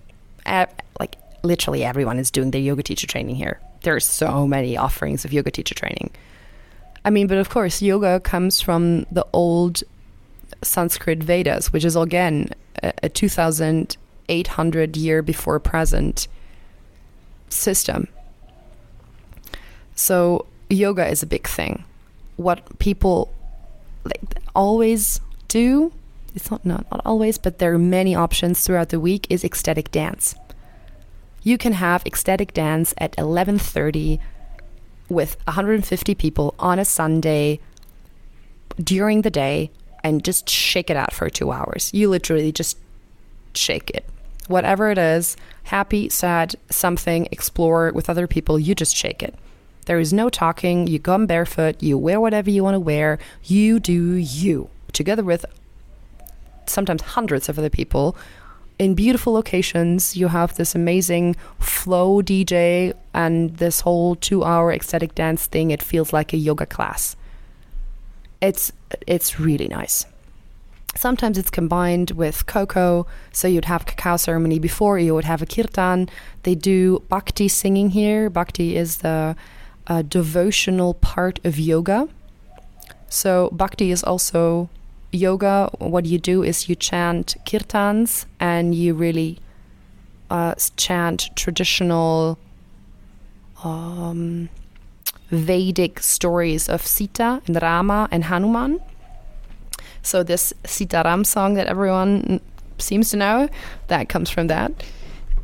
[0.45, 0.67] Uh,
[0.99, 3.59] like, literally everyone is doing their yoga teacher training here.
[3.83, 6.11] There are so many offerings of yoga teacher training.
[7.05, 9.83] I mean, but of course, yoga comes from the old
[10.61, 12.49] Sanskrit Vedas, which is again
[12.81, 16.27] a, a 2,800 year before present
[17.49, 18.07] system.
[19.95, 21.83] So, yoga is a big thing
[22.37, 23.33] what people
[24.03, 24.21] like
[24.55, 25.91] always do
[26.35, 29.91] it's not, not not always but there are many options throughout the week is ecstatic
[29.91, 30.35] dance
[31.43, 34.19] you can have ecstatic dance at 11:30
[35.09, 37.59] with 150 people on a Sunday
[38.81, 39.69] during the day
[40.03, 42.77] and just shake it out for 2 hours you literally just
[43.53, 44.05] shake it
[44.47, 49.35] whatever it is happy sad something explore with other people you just shake it
[49.85, 50.87] there is no talking.
[50.87, 51.81] You come barefoot.
[51.81, 53.19] You wear whatever you want to wear.
[53.43, 55.45] You do you, together with
[56.65, 58.15] sometimes hundreds of other people
[58.83, 60.17] in beautiful locations.
[60.17, 65.71] You have this amazing flow DJ and this whole two hour ecstatic dance thing.
[65.71, 67.15] It feels like a yoga class.
[68.41, 68.71] It's
[69.07, 70.05] it's really nice.
[70.95, 75.45] Sometimes it's combined with cocoa, so you'd have cacao ceremony before you would have a
[75.45, 76.09] kirtan.
[76.43, 78.29] They do bhakti singing here.
[78.29, 79.35] Bhakti is the
[79.87, 82.07] a devotional part of yoga.
[83.09, 84.69] So, bhakti is also
[85.13, 85.69] yoga.
[85.79, 89.39] What you do is you chant kirtans and you really
[90.29, 92.37] uh, chant traditional
[93.63, 94.49] um,
[95.29, 98.79] Vedic stories of Sita and Rama and Hanuman.
[100.01, 102.41] So, this Sita Ram song that everyone
[102.77, 103.49] seems to know,
[103.87, 104.71] that comes from that.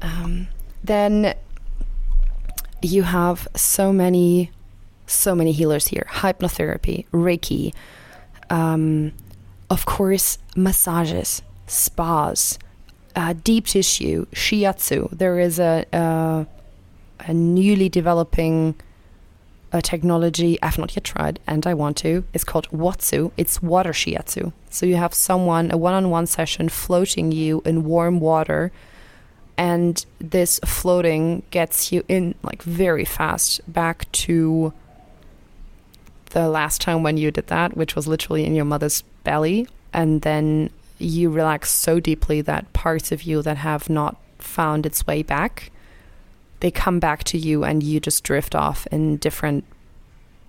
[0.01, 0.47] Um,
[0.84, 1.36] then
[2.82, 4.51] you have so many
[5.07, 7.74] so many healers here hypnotherapy, Reiki,
[8.51, 9.11] um,
[9.70, 12.57] of course, massages, spas,
[13.15, 15.09] uh, deep tissue, shiatsu.
[15.11, 16.47] There is a, a,
[17.20, 18.76] a newly developing
[19.72, 22.24] a technology I've not yet tried and I want to.
[22.34, 23.32] It's called Watsu.
[23.38, 24.51] It's water shiatsu.
[24.70, 28.72] So you have someone, a one on one session, floating you in warm water.
[29.57, 34.74] And this floating gets you in like very fast back to
[36.32, 39.67] the last time when you did that, which was literally in your mother's belly.
[39.93, 45.05] And then you relax so deeply that parts of you that have not found its
[45.05, 45.71] way back
[46.59, 49.63] they come back to you and you just drift off in different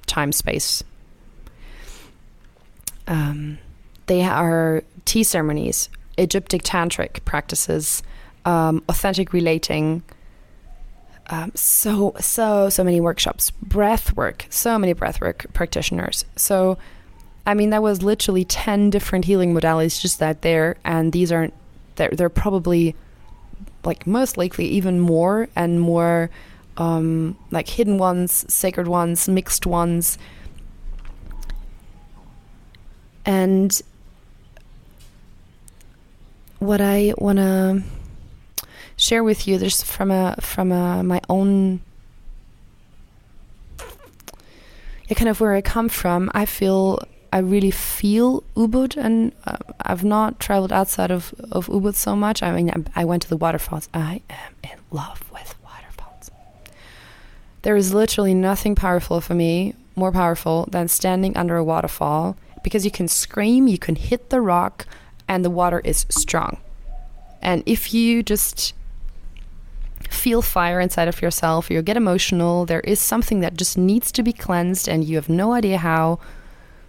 [0.07, 0.83] time space
[3.07, 3.59] um,
[4.07, 8.03] they are tea ceremonies egyptic tantric practices
[8.45, 10.03] um, authentic relating
[11.29, 16.77] um, so so so many workshops breath work so many breath work practitioners so
[17.51, 21.53] i mean that was literally 10 different healing modalities just that there and these aren't
[21.97, 22.95] they're, they're probably
[23.85, 26.31] like most likely even more and more
[26.77, 30.17] um, like hidden ones sacred ones mixed ones
[33.27, 33.83] and
[36.61, 37.83] what i want to
[38.97, 41.81] share with you there's from a from a my own
[45.09, 46.31] yeah, kind of where I come from.
[46.35, 47.01] I feel
[47.33, 52.43] I really feel Ubud, and uh, I've not traveled outside of of Ubud so much.
[52.43, 53.89] I mean, I, I went to the waterfalls.
[53.95, 56.31] I am in love with waterfalls.
[57.63, 62.85] There is literally nothing powerful for me, more powerful than standing under a waterfall because
[62.85, 64.87] you can scream, you can hit the rock,
[65.29, 66.59] and the water is strong.
[67.41, 68.75] And if you just
[70.11, 74.23] feel fire inside of yourself, you get emotional, there is something that just needs to
[74.23, 76.19] be cleansed, and you have no idea how,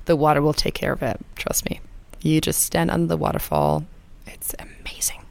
[0.05, 1.19] the water will take care of it.
[1.35, 1.79] Trust me.
[2.21, 3.85] You just stand under the waterfall.
[4.27, 5.21] It's amazing.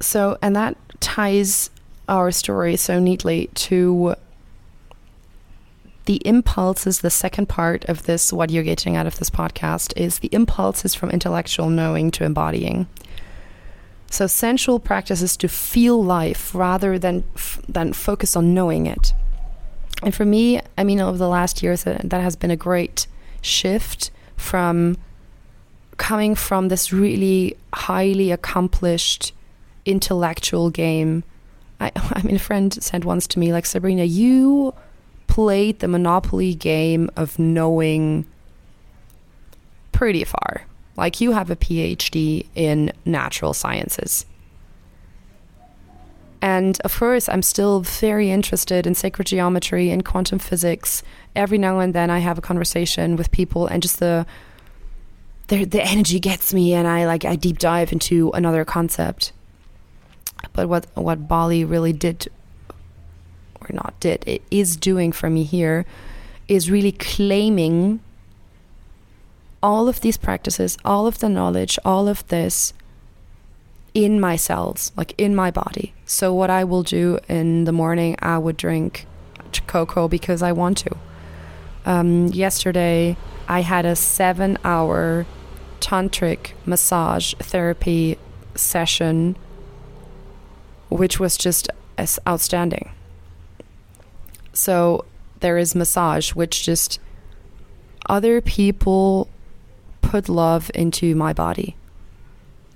[0.00, 1.70] So, and that ties
[2.08, 4.14] our story so neatly to
[6.06, 7.00] the impulses.
[7.00, 10.94] The second part of this, what you're getting out of this podcast, is the impulses
[10.94, 12.86] from intellectual knowing to embodying.
[14.10, 19.12] So sensual practice is to feel life rather than f- than focus on knowing it.
[20.02, 23.06] And for me, I mean, over the last years, that, that has been a great
[23.40, 24.96] shift from
[25.96, 29.32] coming from this really highly accomplished
[29.84, 31.24] intellectual game.
[31.80, 34.74] I, I mean, a friend said once to me, like, Sabrina, you
[35.26, 38.26] played the Monopoly game of knowing
[39.92, 40.62] pretty far.
[40.96, 44.26] Like you have a PhD in natural sciences.
[46.40, 51.02] And of course, I'm still very interested in sacred geometry and quantum physics.
[51.34, 54.26] Every now and then, I have a conversation with people, and just the
[55.48, 59.32] the, the energy gets me, and I like I deep dive into another concept.
[60.52, 62.28] But what what Bali really did,
[63.60, 65.84] or not did, it is doing for me here,
[66.46, 68.00] is really claiming
[69.60, 72.72] all of these practices, all of the knowledge, all of this
[73.94, 75.94] in my cells, like in my body.
[76.04, 79.06] So, what I will do in the morning, I would drink
[79.66, 80.96] cocoa because I want to.
[81.84, 83.16] Um, yesterday,
[83.48, 85.26] I had a seven hour
[85.80, 88.18] tantric massage therapy
[88.54, 89.36] session,
[90.90, 91.70] which was just
[92.26, 92.90] outstanding.
[94.52, 95.04] So,
[95.40, 96.98] there is massage, which just
[98.08, 99.28] other people
[100.02, 101.76] put love into my body.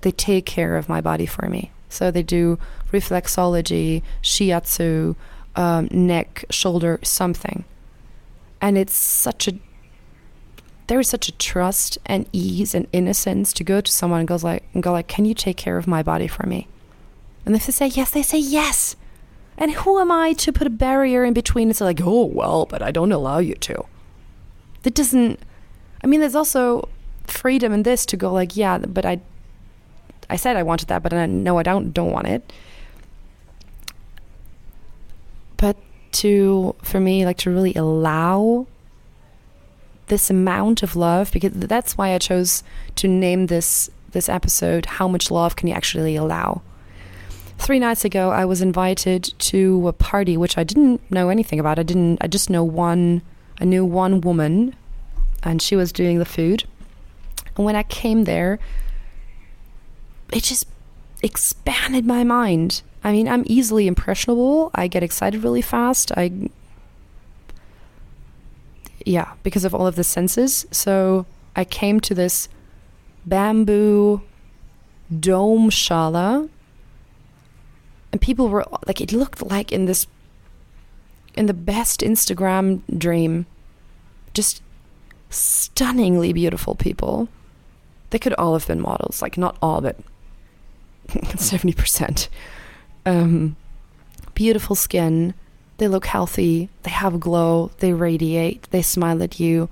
[0.02, 1.70] They take care of my body for me.
[1.88, 2.58] So they do
[2.92, 5.16] reflexology, shiatsu,
[5.56, 7.64] um, neck, shoulder, something.
[8.60, 9.54] And it's such a
[10.88, 14.44] there is such a trust and ease and innocence to go to someone and goes
[14.44, 16.68] like and go like, Can you take care of my body for me?
[17.44, 18.96] And if they say yes, they say yes.
[19.56, 22.66] And who am I to put a barrier in between and say like, oh well,
[22.66, 23.84] but I don't allow you to.
[24.82, 25.40] That doesn't
[26.02, 26.88] I mean there's also
[27.26, 29.20] freedom in this to go like, yeah, but I
[30.30, 32.52] I said I wanted that, but I, no, I don't don't want it.
[35.56, 35.76] But
[36.12, 38.66] to for me, like to really allow
[40.08, 42.62] this amount of love, because that's why I chose
[42.96, 46.62] to name this this episode "How much love can you actually allow?"
[47.58, 51.78] Three nights ago, I was invited to a party which I didn't know anything about.
[51.78, 52.18] I didn't.
[52.20, 53.22] I just know one.
[53.60, 54.74] I knew one woman,
[55.42, 56.64] and she was doing the food
[57.56, 58.58] and when I came there,
[60.32, 60.66] it just
[61.22, 62.82] expanded my mind.
[63.04, 64.70] I mean, I'm easily impressionable.
[64.74, 66.12] I get excited really fast.
[66.16, 66.50] I
[69.04, 70.66] yeah, because of all of the senses.
[70.70, 71.26] So
[71.56, 72.48] I came to this
[73.26, 74.22] bamboo
[75.20, 76.48] dome shala
[78.10, 80.06] and people were like it looked like in this
[81.34, 83.46] in the best Instagram dream
[84.34, 84.62] just
[85.30, 87.28] stunningly beautiful people.
[88.10, 89.96] They could all have been models, like not all, but
[91.08, 92.28] 70%.
[93.04, 93.56] Um,
[94.34, 95.34] beautiful skin.
[95.78, 96.68] They look healthy.
[96.82, 97.70] They have glow.
[97.78, 98.68] They radiate.
[98.70, 99.68] They smile at you.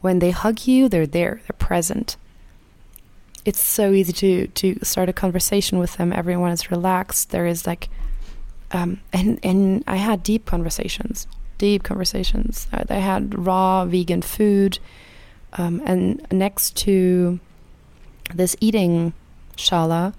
[0.00, 1.42] When they hug you, they're there.
[1.46, 2.16] They're present.
[3.44, 6.12] It's so easy to to start a conversation with them.
[6.12, 7.30] Everyone is relaxed.
[7.30, 7.88] There is like,
[8.70, 11.26] um, and and I had deep conversations
[11.60, 12.66] deep conversations.
[12.86, 14.78] They had raw vegan food,
[15.52, 17.38] um, and next to
[18.34, 19.12] this eating
[19.56, 20.14] shala,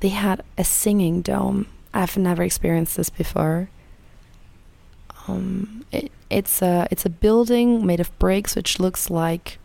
[0.00, 1.66] they had a singing dome.
[1.92, 3.70] I've never experienced this before.
[5.28, 9.58] Um, it, it's a it's a building made of bricks, which looks like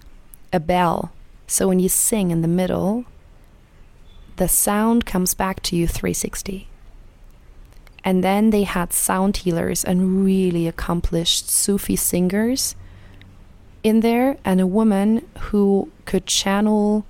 [0.51, 1.11] a bell.
[1.47, 3.05] So when you sing in the middle,
[4.37, 6.67] the sound comes back to you 360.
[8.03, 12.75] And then they had sound healers and really accomplished Sufi singers
[13.83, 17.05] in there, and a woman who could channel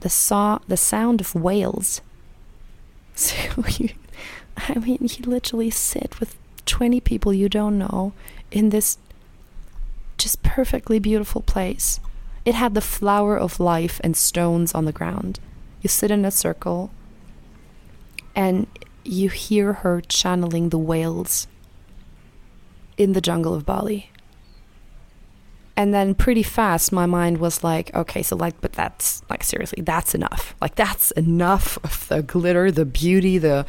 [0.00, 2.00] the saw the sound of whales.
[3.56, 3.88] So you,
[4.58, 6.36] I mean, you literally sit with
[6.66, 8.12] 20 people you don't know
[8.50, 8.98] in this
[10.18, 11.98] just perfectly beautiful place.
[12.44, 15.40] It had the flower of life and stones on the ground.
[15.82, 16.90] You sit in a circle,
[18.34, 18.66] and
[19.04, 21.48] you hear her channeling the whales
[22.96, 24.10] in the jungle of Bali.
[25.76, 29.82] And then pretty fast, my mind was like, okay, so like, but that's like, seriously,
[29.82, 30.54] that's enough.
[30.60, 33.66] Like, that's enough of the glitter, the beauty, the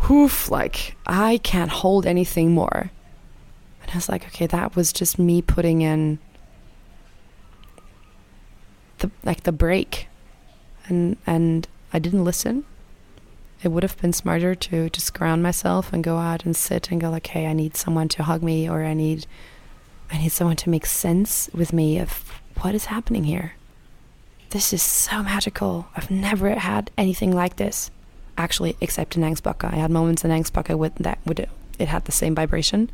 [0.00, 0.50] hoof.
[0.50, 2.90] Like, I can't hold anything more.
[3.82, 6.18] And I was like, okay, that was just me putting in
[8.98, 10.08] the, like, the break.
[10.86, 12.64] And, and I didn't listen
[13.64, 17.00] it would have been smarter to just ground myself and go out and sit and
[17.00, 19.26] go like, hey, I need someone to hug me or I need
[20.10, 23.54] I need someone to make sense with me of what is happening here.
[24.50, 25.88] This is so magical.
[25.96, 27.90] I've never had anything like this.
[28.36, 29.72] Actually, except in Ängsbacka.
[29.72, 31.48] I had moments in Ängsbacka with that would
[31.78, 32.90] it had the same vibration.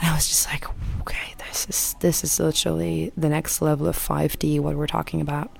[0.00, 0.66] And I was just like,
[1.00, 5.50] okay, this is this is literally the next level of 5D what we're talking about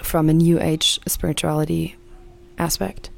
[0.00, 1.96] from a new age spirituality
[2.58, 3.10] aspect.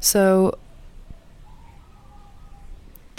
[0.00, 0.58] So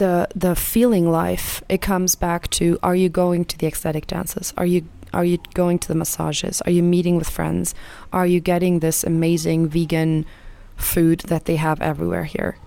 [0.03, 4.53] the the feeling life it comes back to are you going to the ecstatic dances?
[4.57, 4.79] Are you
[5.13, 6.61] are you going to the massages?
[6.65, 7.75] Are you meeting with friends?
[8.11, 10.25] Are you getting this amazing vegan
[10.75, 12.57] food that they have everywhere here?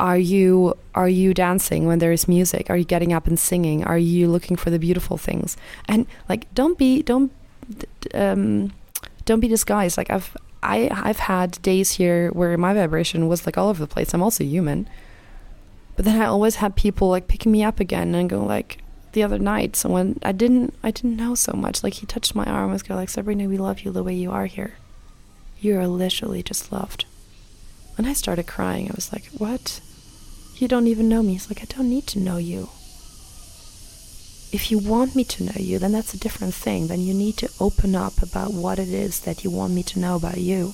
[0.00, 2.68] Are you are you dancing when there is music?
[2.70, 3.84] Are you getting up and singing?
[3.84, 5.56] Are you looking for the beautiful things?
[5.86, 7.30] And like don't be don't
[8.14, 8.72] um
[9.24, 9.96] don't be disguised.
[9.96, 13.92] Like I've I I've had days here where my vibration was like all over the
[13.94, 14.12] place.
[14.14, 14.88] I'm also human.
[15.96, 18.78] But then I always had people like picking me up again and go like
[19.12, 21.82] the other night someone I didn't I didn't know so much.
[21.82, 24.14] Like he touched my arm and was go like Sabrina, we love you the way
[24.14, 24.74] you are here.
[25.58, 27.06] You are literally just loved.
[27.96, 28.90] And I started crying.
[28.90, 29.80] I was like, What?
[30.56, 31.32] You don't even know me.
[31.32, 32.70] He's like, I don't need to know you.
[34.52, 36.86] If you want me to know you, then that's a different thing.
[36.86, 39.98] Then you need to open up about what it is that you want me to
[39.98, 40.72] know about you.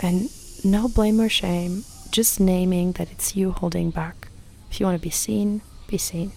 [0.00, 0.30] And
[0.64, 1.84] no blame or shame,
[2.14, 4.28] just naming that it's you holding back.
[4.70, 6.30] If you want to be seen, be seen.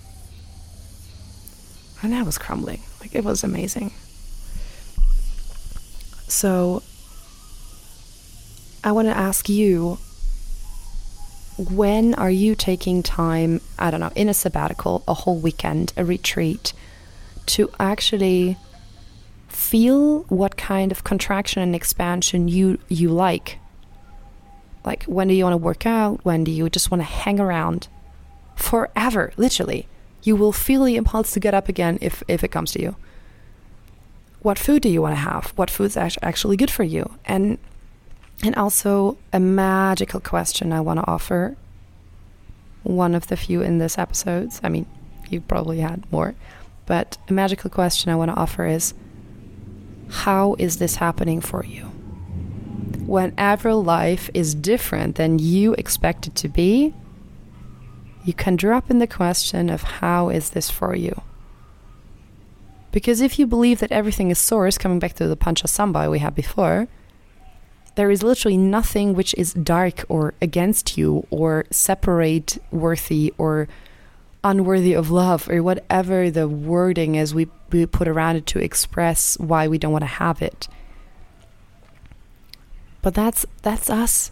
[2.02, 2.82] And that was crumbling.
[3.00, 3.92] Like, it was amazing.
[6.28, 6.82] So,
[8.84, 10.00] I want to ask you
[11.58, 16.04] when are you taking time, I don't know, in a sabbatical, a whole weekend, a
[16.04, 16.74] retreat,
[17.48, 18.58] to actually
[19.48, 23.60] feel what kind of contraction and expansion you you like?
[24.88, 26.24] Like when do you want to work out?
[26.24, 27.90] When do you just want to hang around?
[28.56, 29.86] Forever, literally.
[30.24, 32.96] You will feel the impulse to get up again if, if it comes to you.
[34.42, 35.48] What food do you want to have?
[35.58, 37.16] What food's actually good for you?
[37.26, 37.58] And
[38.44, 41.58] and also, a magical question I want to offer.
[42.84, 44.62] One of the few in this episodes.
[44.64, 44.86] I mean,
[45.28, 46.36] you probably had more.
[46.86, 48.94] But a magical question I want to offer is
[50.24, 51.97] How is this happening for you?
[53.06, 56.94] Whenever life is different than you expect it to be,
[58.26, 61.22] you can drop in the question of how is this for you?
[62.92, 66.20] Because if you believe that everything is source, coming back to the Pancha Sambhava we
[66.20, 66.88] had before,
[67.96, 73.68] there is literally nothing which is dark or against you or separate worthy or
[74.44, 79.38] unworthy of love or whatever the wording is we, we put around it to express
[79.40, 80.68] why we don't want to have it.
[83.02, 84.32] But that's that's us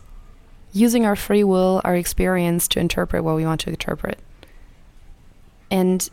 [0.74, 4.20] using our free will, our experience to interpret what we want to interpret.
[5.72, 6.10] And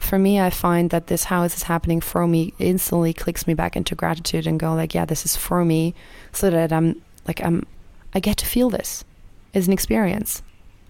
[0.00, 3.54] for me, I find that this how is this happening for me instantly clicks me
[3.54, 5.94] back into gratitude and go like, yeah, this is for me,
[6.32, 7.66] so that I'm like I'm,
[8.14, 9.04] I get to feel this
[9.52, 10.42] as an experience.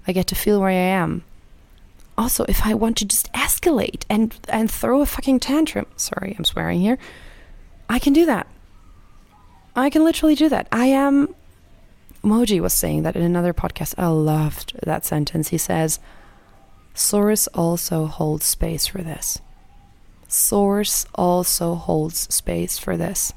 [0.07, 1.25] I get to feel where I am.
[2.17, 6.45] Also, if I want to just escalate and and throw a fucking tantrum, sorry, I'm
[6.45, 6.99] swearing here,
[7.89, 8.47] I can do that.
[9.81, 10.69] I can literally do that.
[10.73, 11.35] I am.
[12.23, 13.95] Mooji was saying that in another podcast.
[13.97, 15.49] I loved that sentence.
[15.49, 15.99] He says
[16.95, 19.41] Source also holds space for this.
[20.29, 23.33] Source also holds space for this.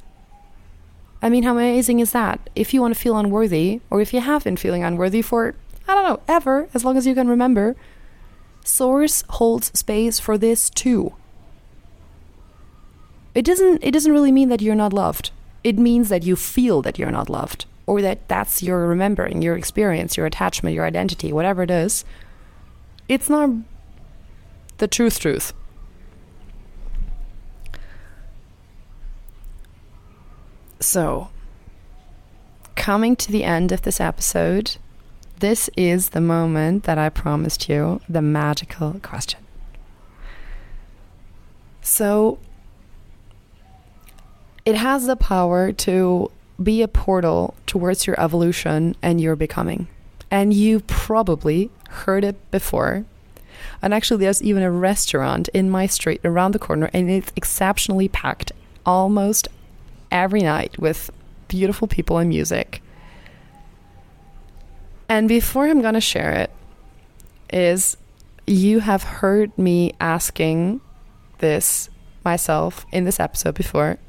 [1.22, 2.50] I mean, how amazing is that?
[2.56, 5.56] If you want to feel unworthy, or if you have been feeling unworthy for,
[5.88, 7.76] I don't know, ever, as long as you can remember,
[8.66, 11.14] Source holds space for this too.
[13.36, 15.32] It doesn't it doesn't really mean that you're not loved.
[15.64, 19.58] It means that you feel that you're not loved or that that's your remembering, your
[19.58, 22.06] experience, your attachment, your identity, whatever it is
[23.08, 23.50] it's not
[24.78, 25.54] the truth truth.
[30.80, 31.30] So,
[32.76, 34.78] coming to the end of this episode,
[35.40, 39.40] this is the moment that I promised you the magical question.
[41.82, 42.38] So,
[44.66, 49.88] it has the power to be a portal towards your evolution and your becoming.
[50.32, 53.06] And you probably heard it before.
[53.82, 58.08] And actually, there's even a restaurant in my street around the corner, and it's exceptionally
[58.08, 58.52] packed
[58.86, 59.48] almost
[60.12, 61.10] every night with
[61.48, 62.82] beautiful people and music.
[65.10, 66.52] And before I'm going to share it,
[67.52, 67.98] is
[68.48, 70.82] you have heard me asking
[71.40, 71.90] this
[72.26, 74.00] myself in this episode before.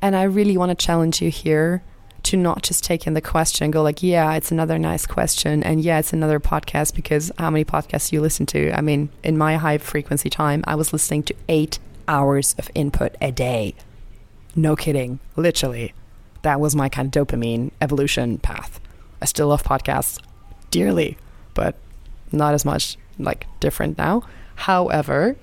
[0.00, 1.82] And I really want to challenge you here
[2.22, 5.62] to not just take in the question and go like, yeah, it's another nice question,
[5.62, 8.72] and yeah, it's another podcast because how many podcasts you listen to?
[8.76, 13.16] I mean, in my high frequency time, I was listening to eight hours of input
[13.20, 13.74] a day.
[14.54, 15.94] No kidding, literally.
[16.42, 18.80] That was my kind of dopamine evolution path.
[19.22, 20.18] I still love podcasts
[20.70, 21.16] dearly,
[21.54, 21.76] but
[22.32, 24.22] not as much like different now.
[24.56, 25.36] However,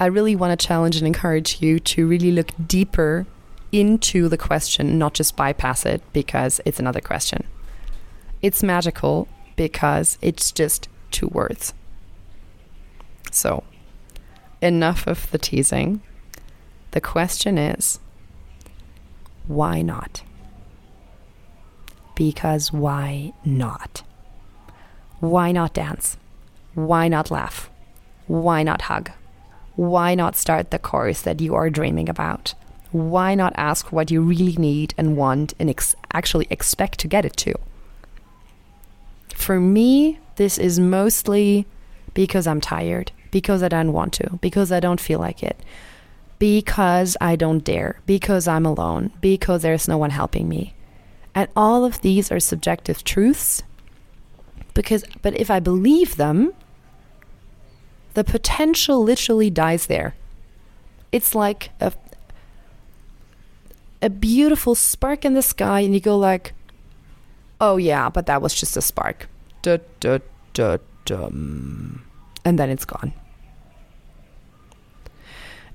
[0.00, 3.26] I really want to challenge and encourage you to really look deeper
[3.72, 7.44] into the question, not just bypass it because it's another question.
[8.40, 9.26] It's magical
[9.56, 11.74] because it's just two words.
[13.32, 13.64] So,
[14.62, 16.00] enough of the teasing.
[16.92, 17.98] The question is
[19.46, 20.22] why not?
[22.14, 24.02] Because why not?
[25.20, 26.16] Why not dance?
[26.74, 27.70] Why not laugh?
[28.26, 29.10] Why not hug?
[29.78, 32.54] Why not start the course that you are dreaming about?
[32.90, 37.24] why not ask what you really need and want and ex- actually expect to get
[37.24, 37.54] it to?
[39.34, 41.66] For me, this is mostly
[42.14, 45.58] because I'm tired, because I don't want to, because I don't feel like it,
[46.38, 50.74] because I don't dare, because I'm alone, because there's no one helping me.
[51.34, 53.62] And all of these are subjective truths
[54.74, 56.52] because but if I believe them,
[58.14, 60.14] the potential literally dies there.
[61.12, 61.92] It's like a
[64.00, 66.52] a beautiful spark in the sky and you go like
[67.60, 69.28] oh yeah but that was just a spark
[71.04, 72.04] dum.
[72.44, 73.12] and then it's gone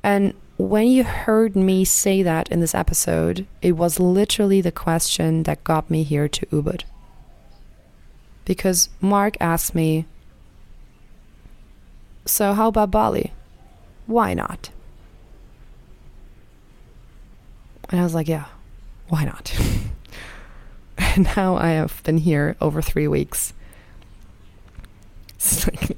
[0.01, 5.43] and when you heard me say that in this episode it was literally the question
[5.43, 6.83] that got me here to ubud
[8.45, 10.05] because mark asked me
[12.25, 13.31] so how about bali
[14.05, 14.69] why not
[17.93, 18.45] And I was like, yeah,
[19.09, 19.55] why not?
[20.97, 23.53] and now I have been here over three weeks.
[25.35, 25.97] It's like,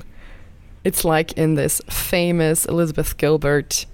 [0.84, 3.86] it's like in this famous Elizabeth Gilbert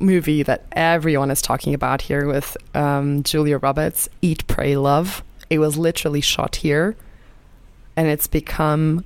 [0.00, 5.22] movie that everyone is talking about here with um, Julia Roberts, Eat, Pray, Love.
[5.50, 6.96] It was literally shot here,
[7.94, 9.04] and it's become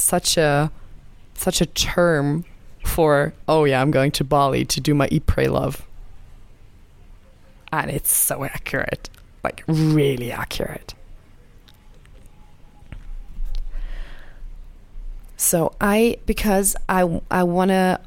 [0.00, 0.70] such a
[1.34, 2.44] such a term
[2.84, 5.86] for, oh yeah, I'm going to Bali to do my Eat, Pray, Love.
[7.70, 9.08] And it's so accurate.
[9.44, 10.94] Like, really accurate.
[15.36, 18.00] So I, because I, I want to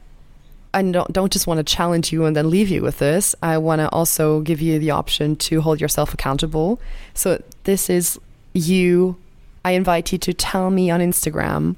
[0.73, 3.35] I don't, don't just want to challenge you and then leave you with this.
[3.43, 6.79] I want to also give you the option to hold yourself accountable.
[7.13, 8.19] So this is
[8.53, 9.17] you.
[9.63, 11.75] I invite you to tell me on Instagram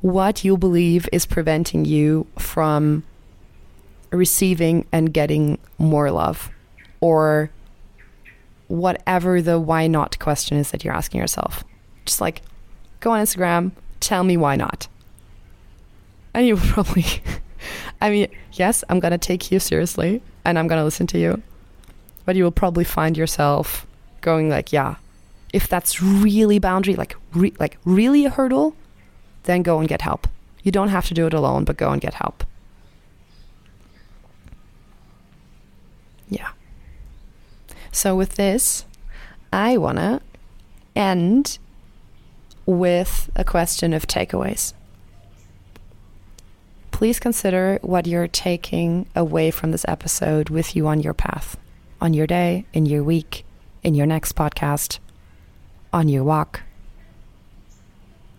[0.00, 3.04] what you believe is preventing you from
[4.10, 6.50] receiving and getting more love
[7.00, 7.50] or
[8.68, 11.64] whatever the why not question is that you're asking yourself.
[12.04, 12.42] Just like
[13.00, 14.88] go on Instagram, tell me why not.
[16.34, 17.04] And you will probably,
[18.00, 21.18] I mean, yes, I'm going to take you seriously and I'm going to listen to
[21.18, 21.42] you.
[22.24, 23.86] But you will probably find yourself
[24.20, 24.96] going like, yeah,
[25.52, 28.74] if that's really boundary, like, re- like really a hurdle,
[29.44, 30.26] then go and get help.
[30.62, 32.44] You don't have to do it alone, but go and get help.
[36.28, 36.50] Yeah.
[37.92, 38.84] So with this,
[39.52, 40.20] I want to
[40.94, 41.58] end
[42.66, 44.72] with a question of takeaways.
[46.90, 51.56] Please consider what you're taking away from this episode with you on your path,
[52.00, 53.44] on your day, in your week,
[53.82, 54.98] in your next podcast,
[55.92, 56.62] on your walk.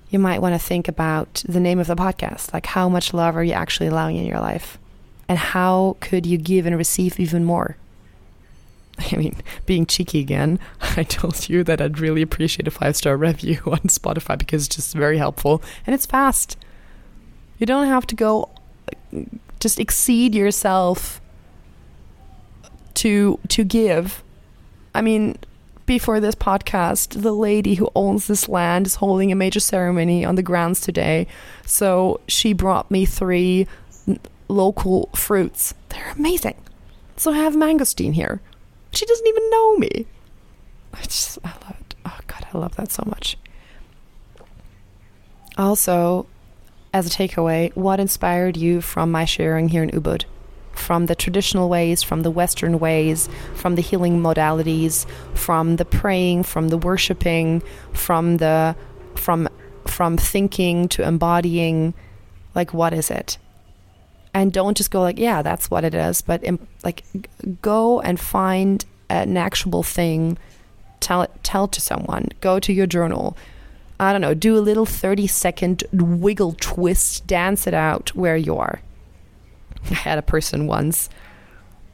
[0.09, 3.35] You might want to think about the name of the podcast, like how much love
[3.35, 4.77] are you actually allowing in your life?
[5.27, 7.75] And how could you give and receive even more?
[9.11, 9.35] I mean,
[9.65, 10.59] being cheeky again,
[10.97, 14.75] I told you that I'd really appreciate a five star review on Spotify because it's
[14.75, 16.57] just very helpful and it's fast.
[17.57, 18.49] You don't have to go
[19.13, 19.21] uh,
[19.59, 21.19] just exceed yourself
[22.95, 24.23] to to give.
[24.93, 25.37] I mean,
[25.87, 30.35] before this podcast, the lady who owns this land is holding a major ceremony on
[30.35, 31.25] the grounds today.
[31.65, 33.67] So she brought me three
[34.47, 35.73] local fruits.
[35.89, 36.55] They're amazing.
[37.15, 38.41] So I have mangosteen here.
[38.91, 40.05] She doesn't even know me.
[40.93, 41.95] I just, I love it.
[42.05, 43.37] Oh, God, I love that so much.
[45.57, 46.27] Also,
[46.93, 50.25] as a takeaway, what inspired you from my sharing here in Ubud?
[50.77, 56.43] From the traditional ways, from the Western ways, from the healing modalities, from the praying,
[56.43, 57.61] from the worshiping,
[57.93, 58.75] from the
[59.15, 59.49] from
[59.85, 61.93] from thinking to embodying,
[62.55, 63.37] like what is it?
[64.33, 66.43] and don't just go like yeah that's what it is but
[66.83, 67.03] like
[67.61, 70.37] go and find an actual thing
[70.99, 72.27] tell tell to someone.
[72.41, 73.37] Go to your journal.
[73.99, 78.55] I don't know do a little 30 second wiggle twist dance it out where you
[78.57, 78.81] are
[79.91, 81.09] i had a person once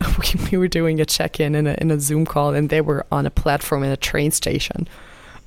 [0.51, 3.25] we were doing a check-in in a, in a zoom call and they were on
[3.25, 4.87] a platform in a train station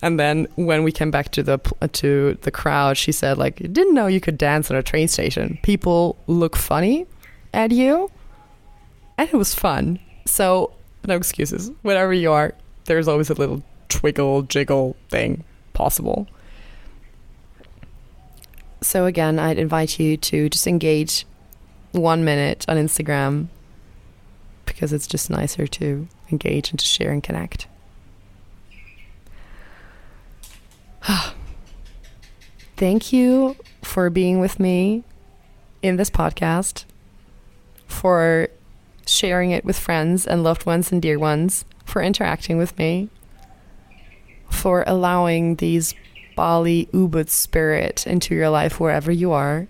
[0.03, 3.57] and then when we came back to the uh, to the crowd, she said like,
[3.57, 5.59] "Didn't know you could dance at a train station.
[5.62, 7.07] People look funny
[7.55, 8.11] at you."
[9.16, 9.99] And it was fun.
[10.26, 10.72] So,
[11.07, 11.70] no excuses.
[11.82, 16.28] Whatever you are, there's always a little twiggle jiggle thing possible.
[18.82, 20.66] So again, I'd invite you to just
[21.97, 23.49] 1 minute on Instagram
[24.64, 27.66] because it's just nicer to engage and to share and connect.
[32.76, 35.05] Thank you for being with me
[35.82, 36.84] in this podcast,
[37.86, 38.49] for
[39.07, 43.09] sharing it with friends and loved ones and dear ones, for interacting with me,
[44.51, 45.94] for allowing these
[46.34, 49.68] Bali Ubud spirit into your life wherever you are.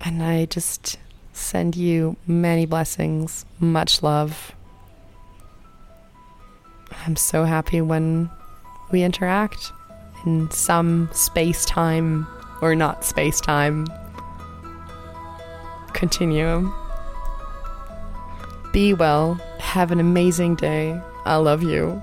[0.00, 0.98] And I just
[1.32, 4.52] send you many blessings, much love.
[7.06, 8.30] I'm so happy when
[8.90, 9.72] we interact
[10.24, 12.26] in some space time
[12.60, 13.86] or not space time
[15.98, 16.72] continuum.
[18.72, 19.34] Be well.
[19.58, 21.00] Have an amazing day.
[21.24, 22.00] I love you.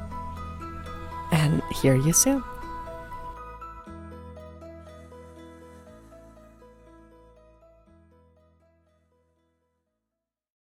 [1.31, 2.43] And hear you soon.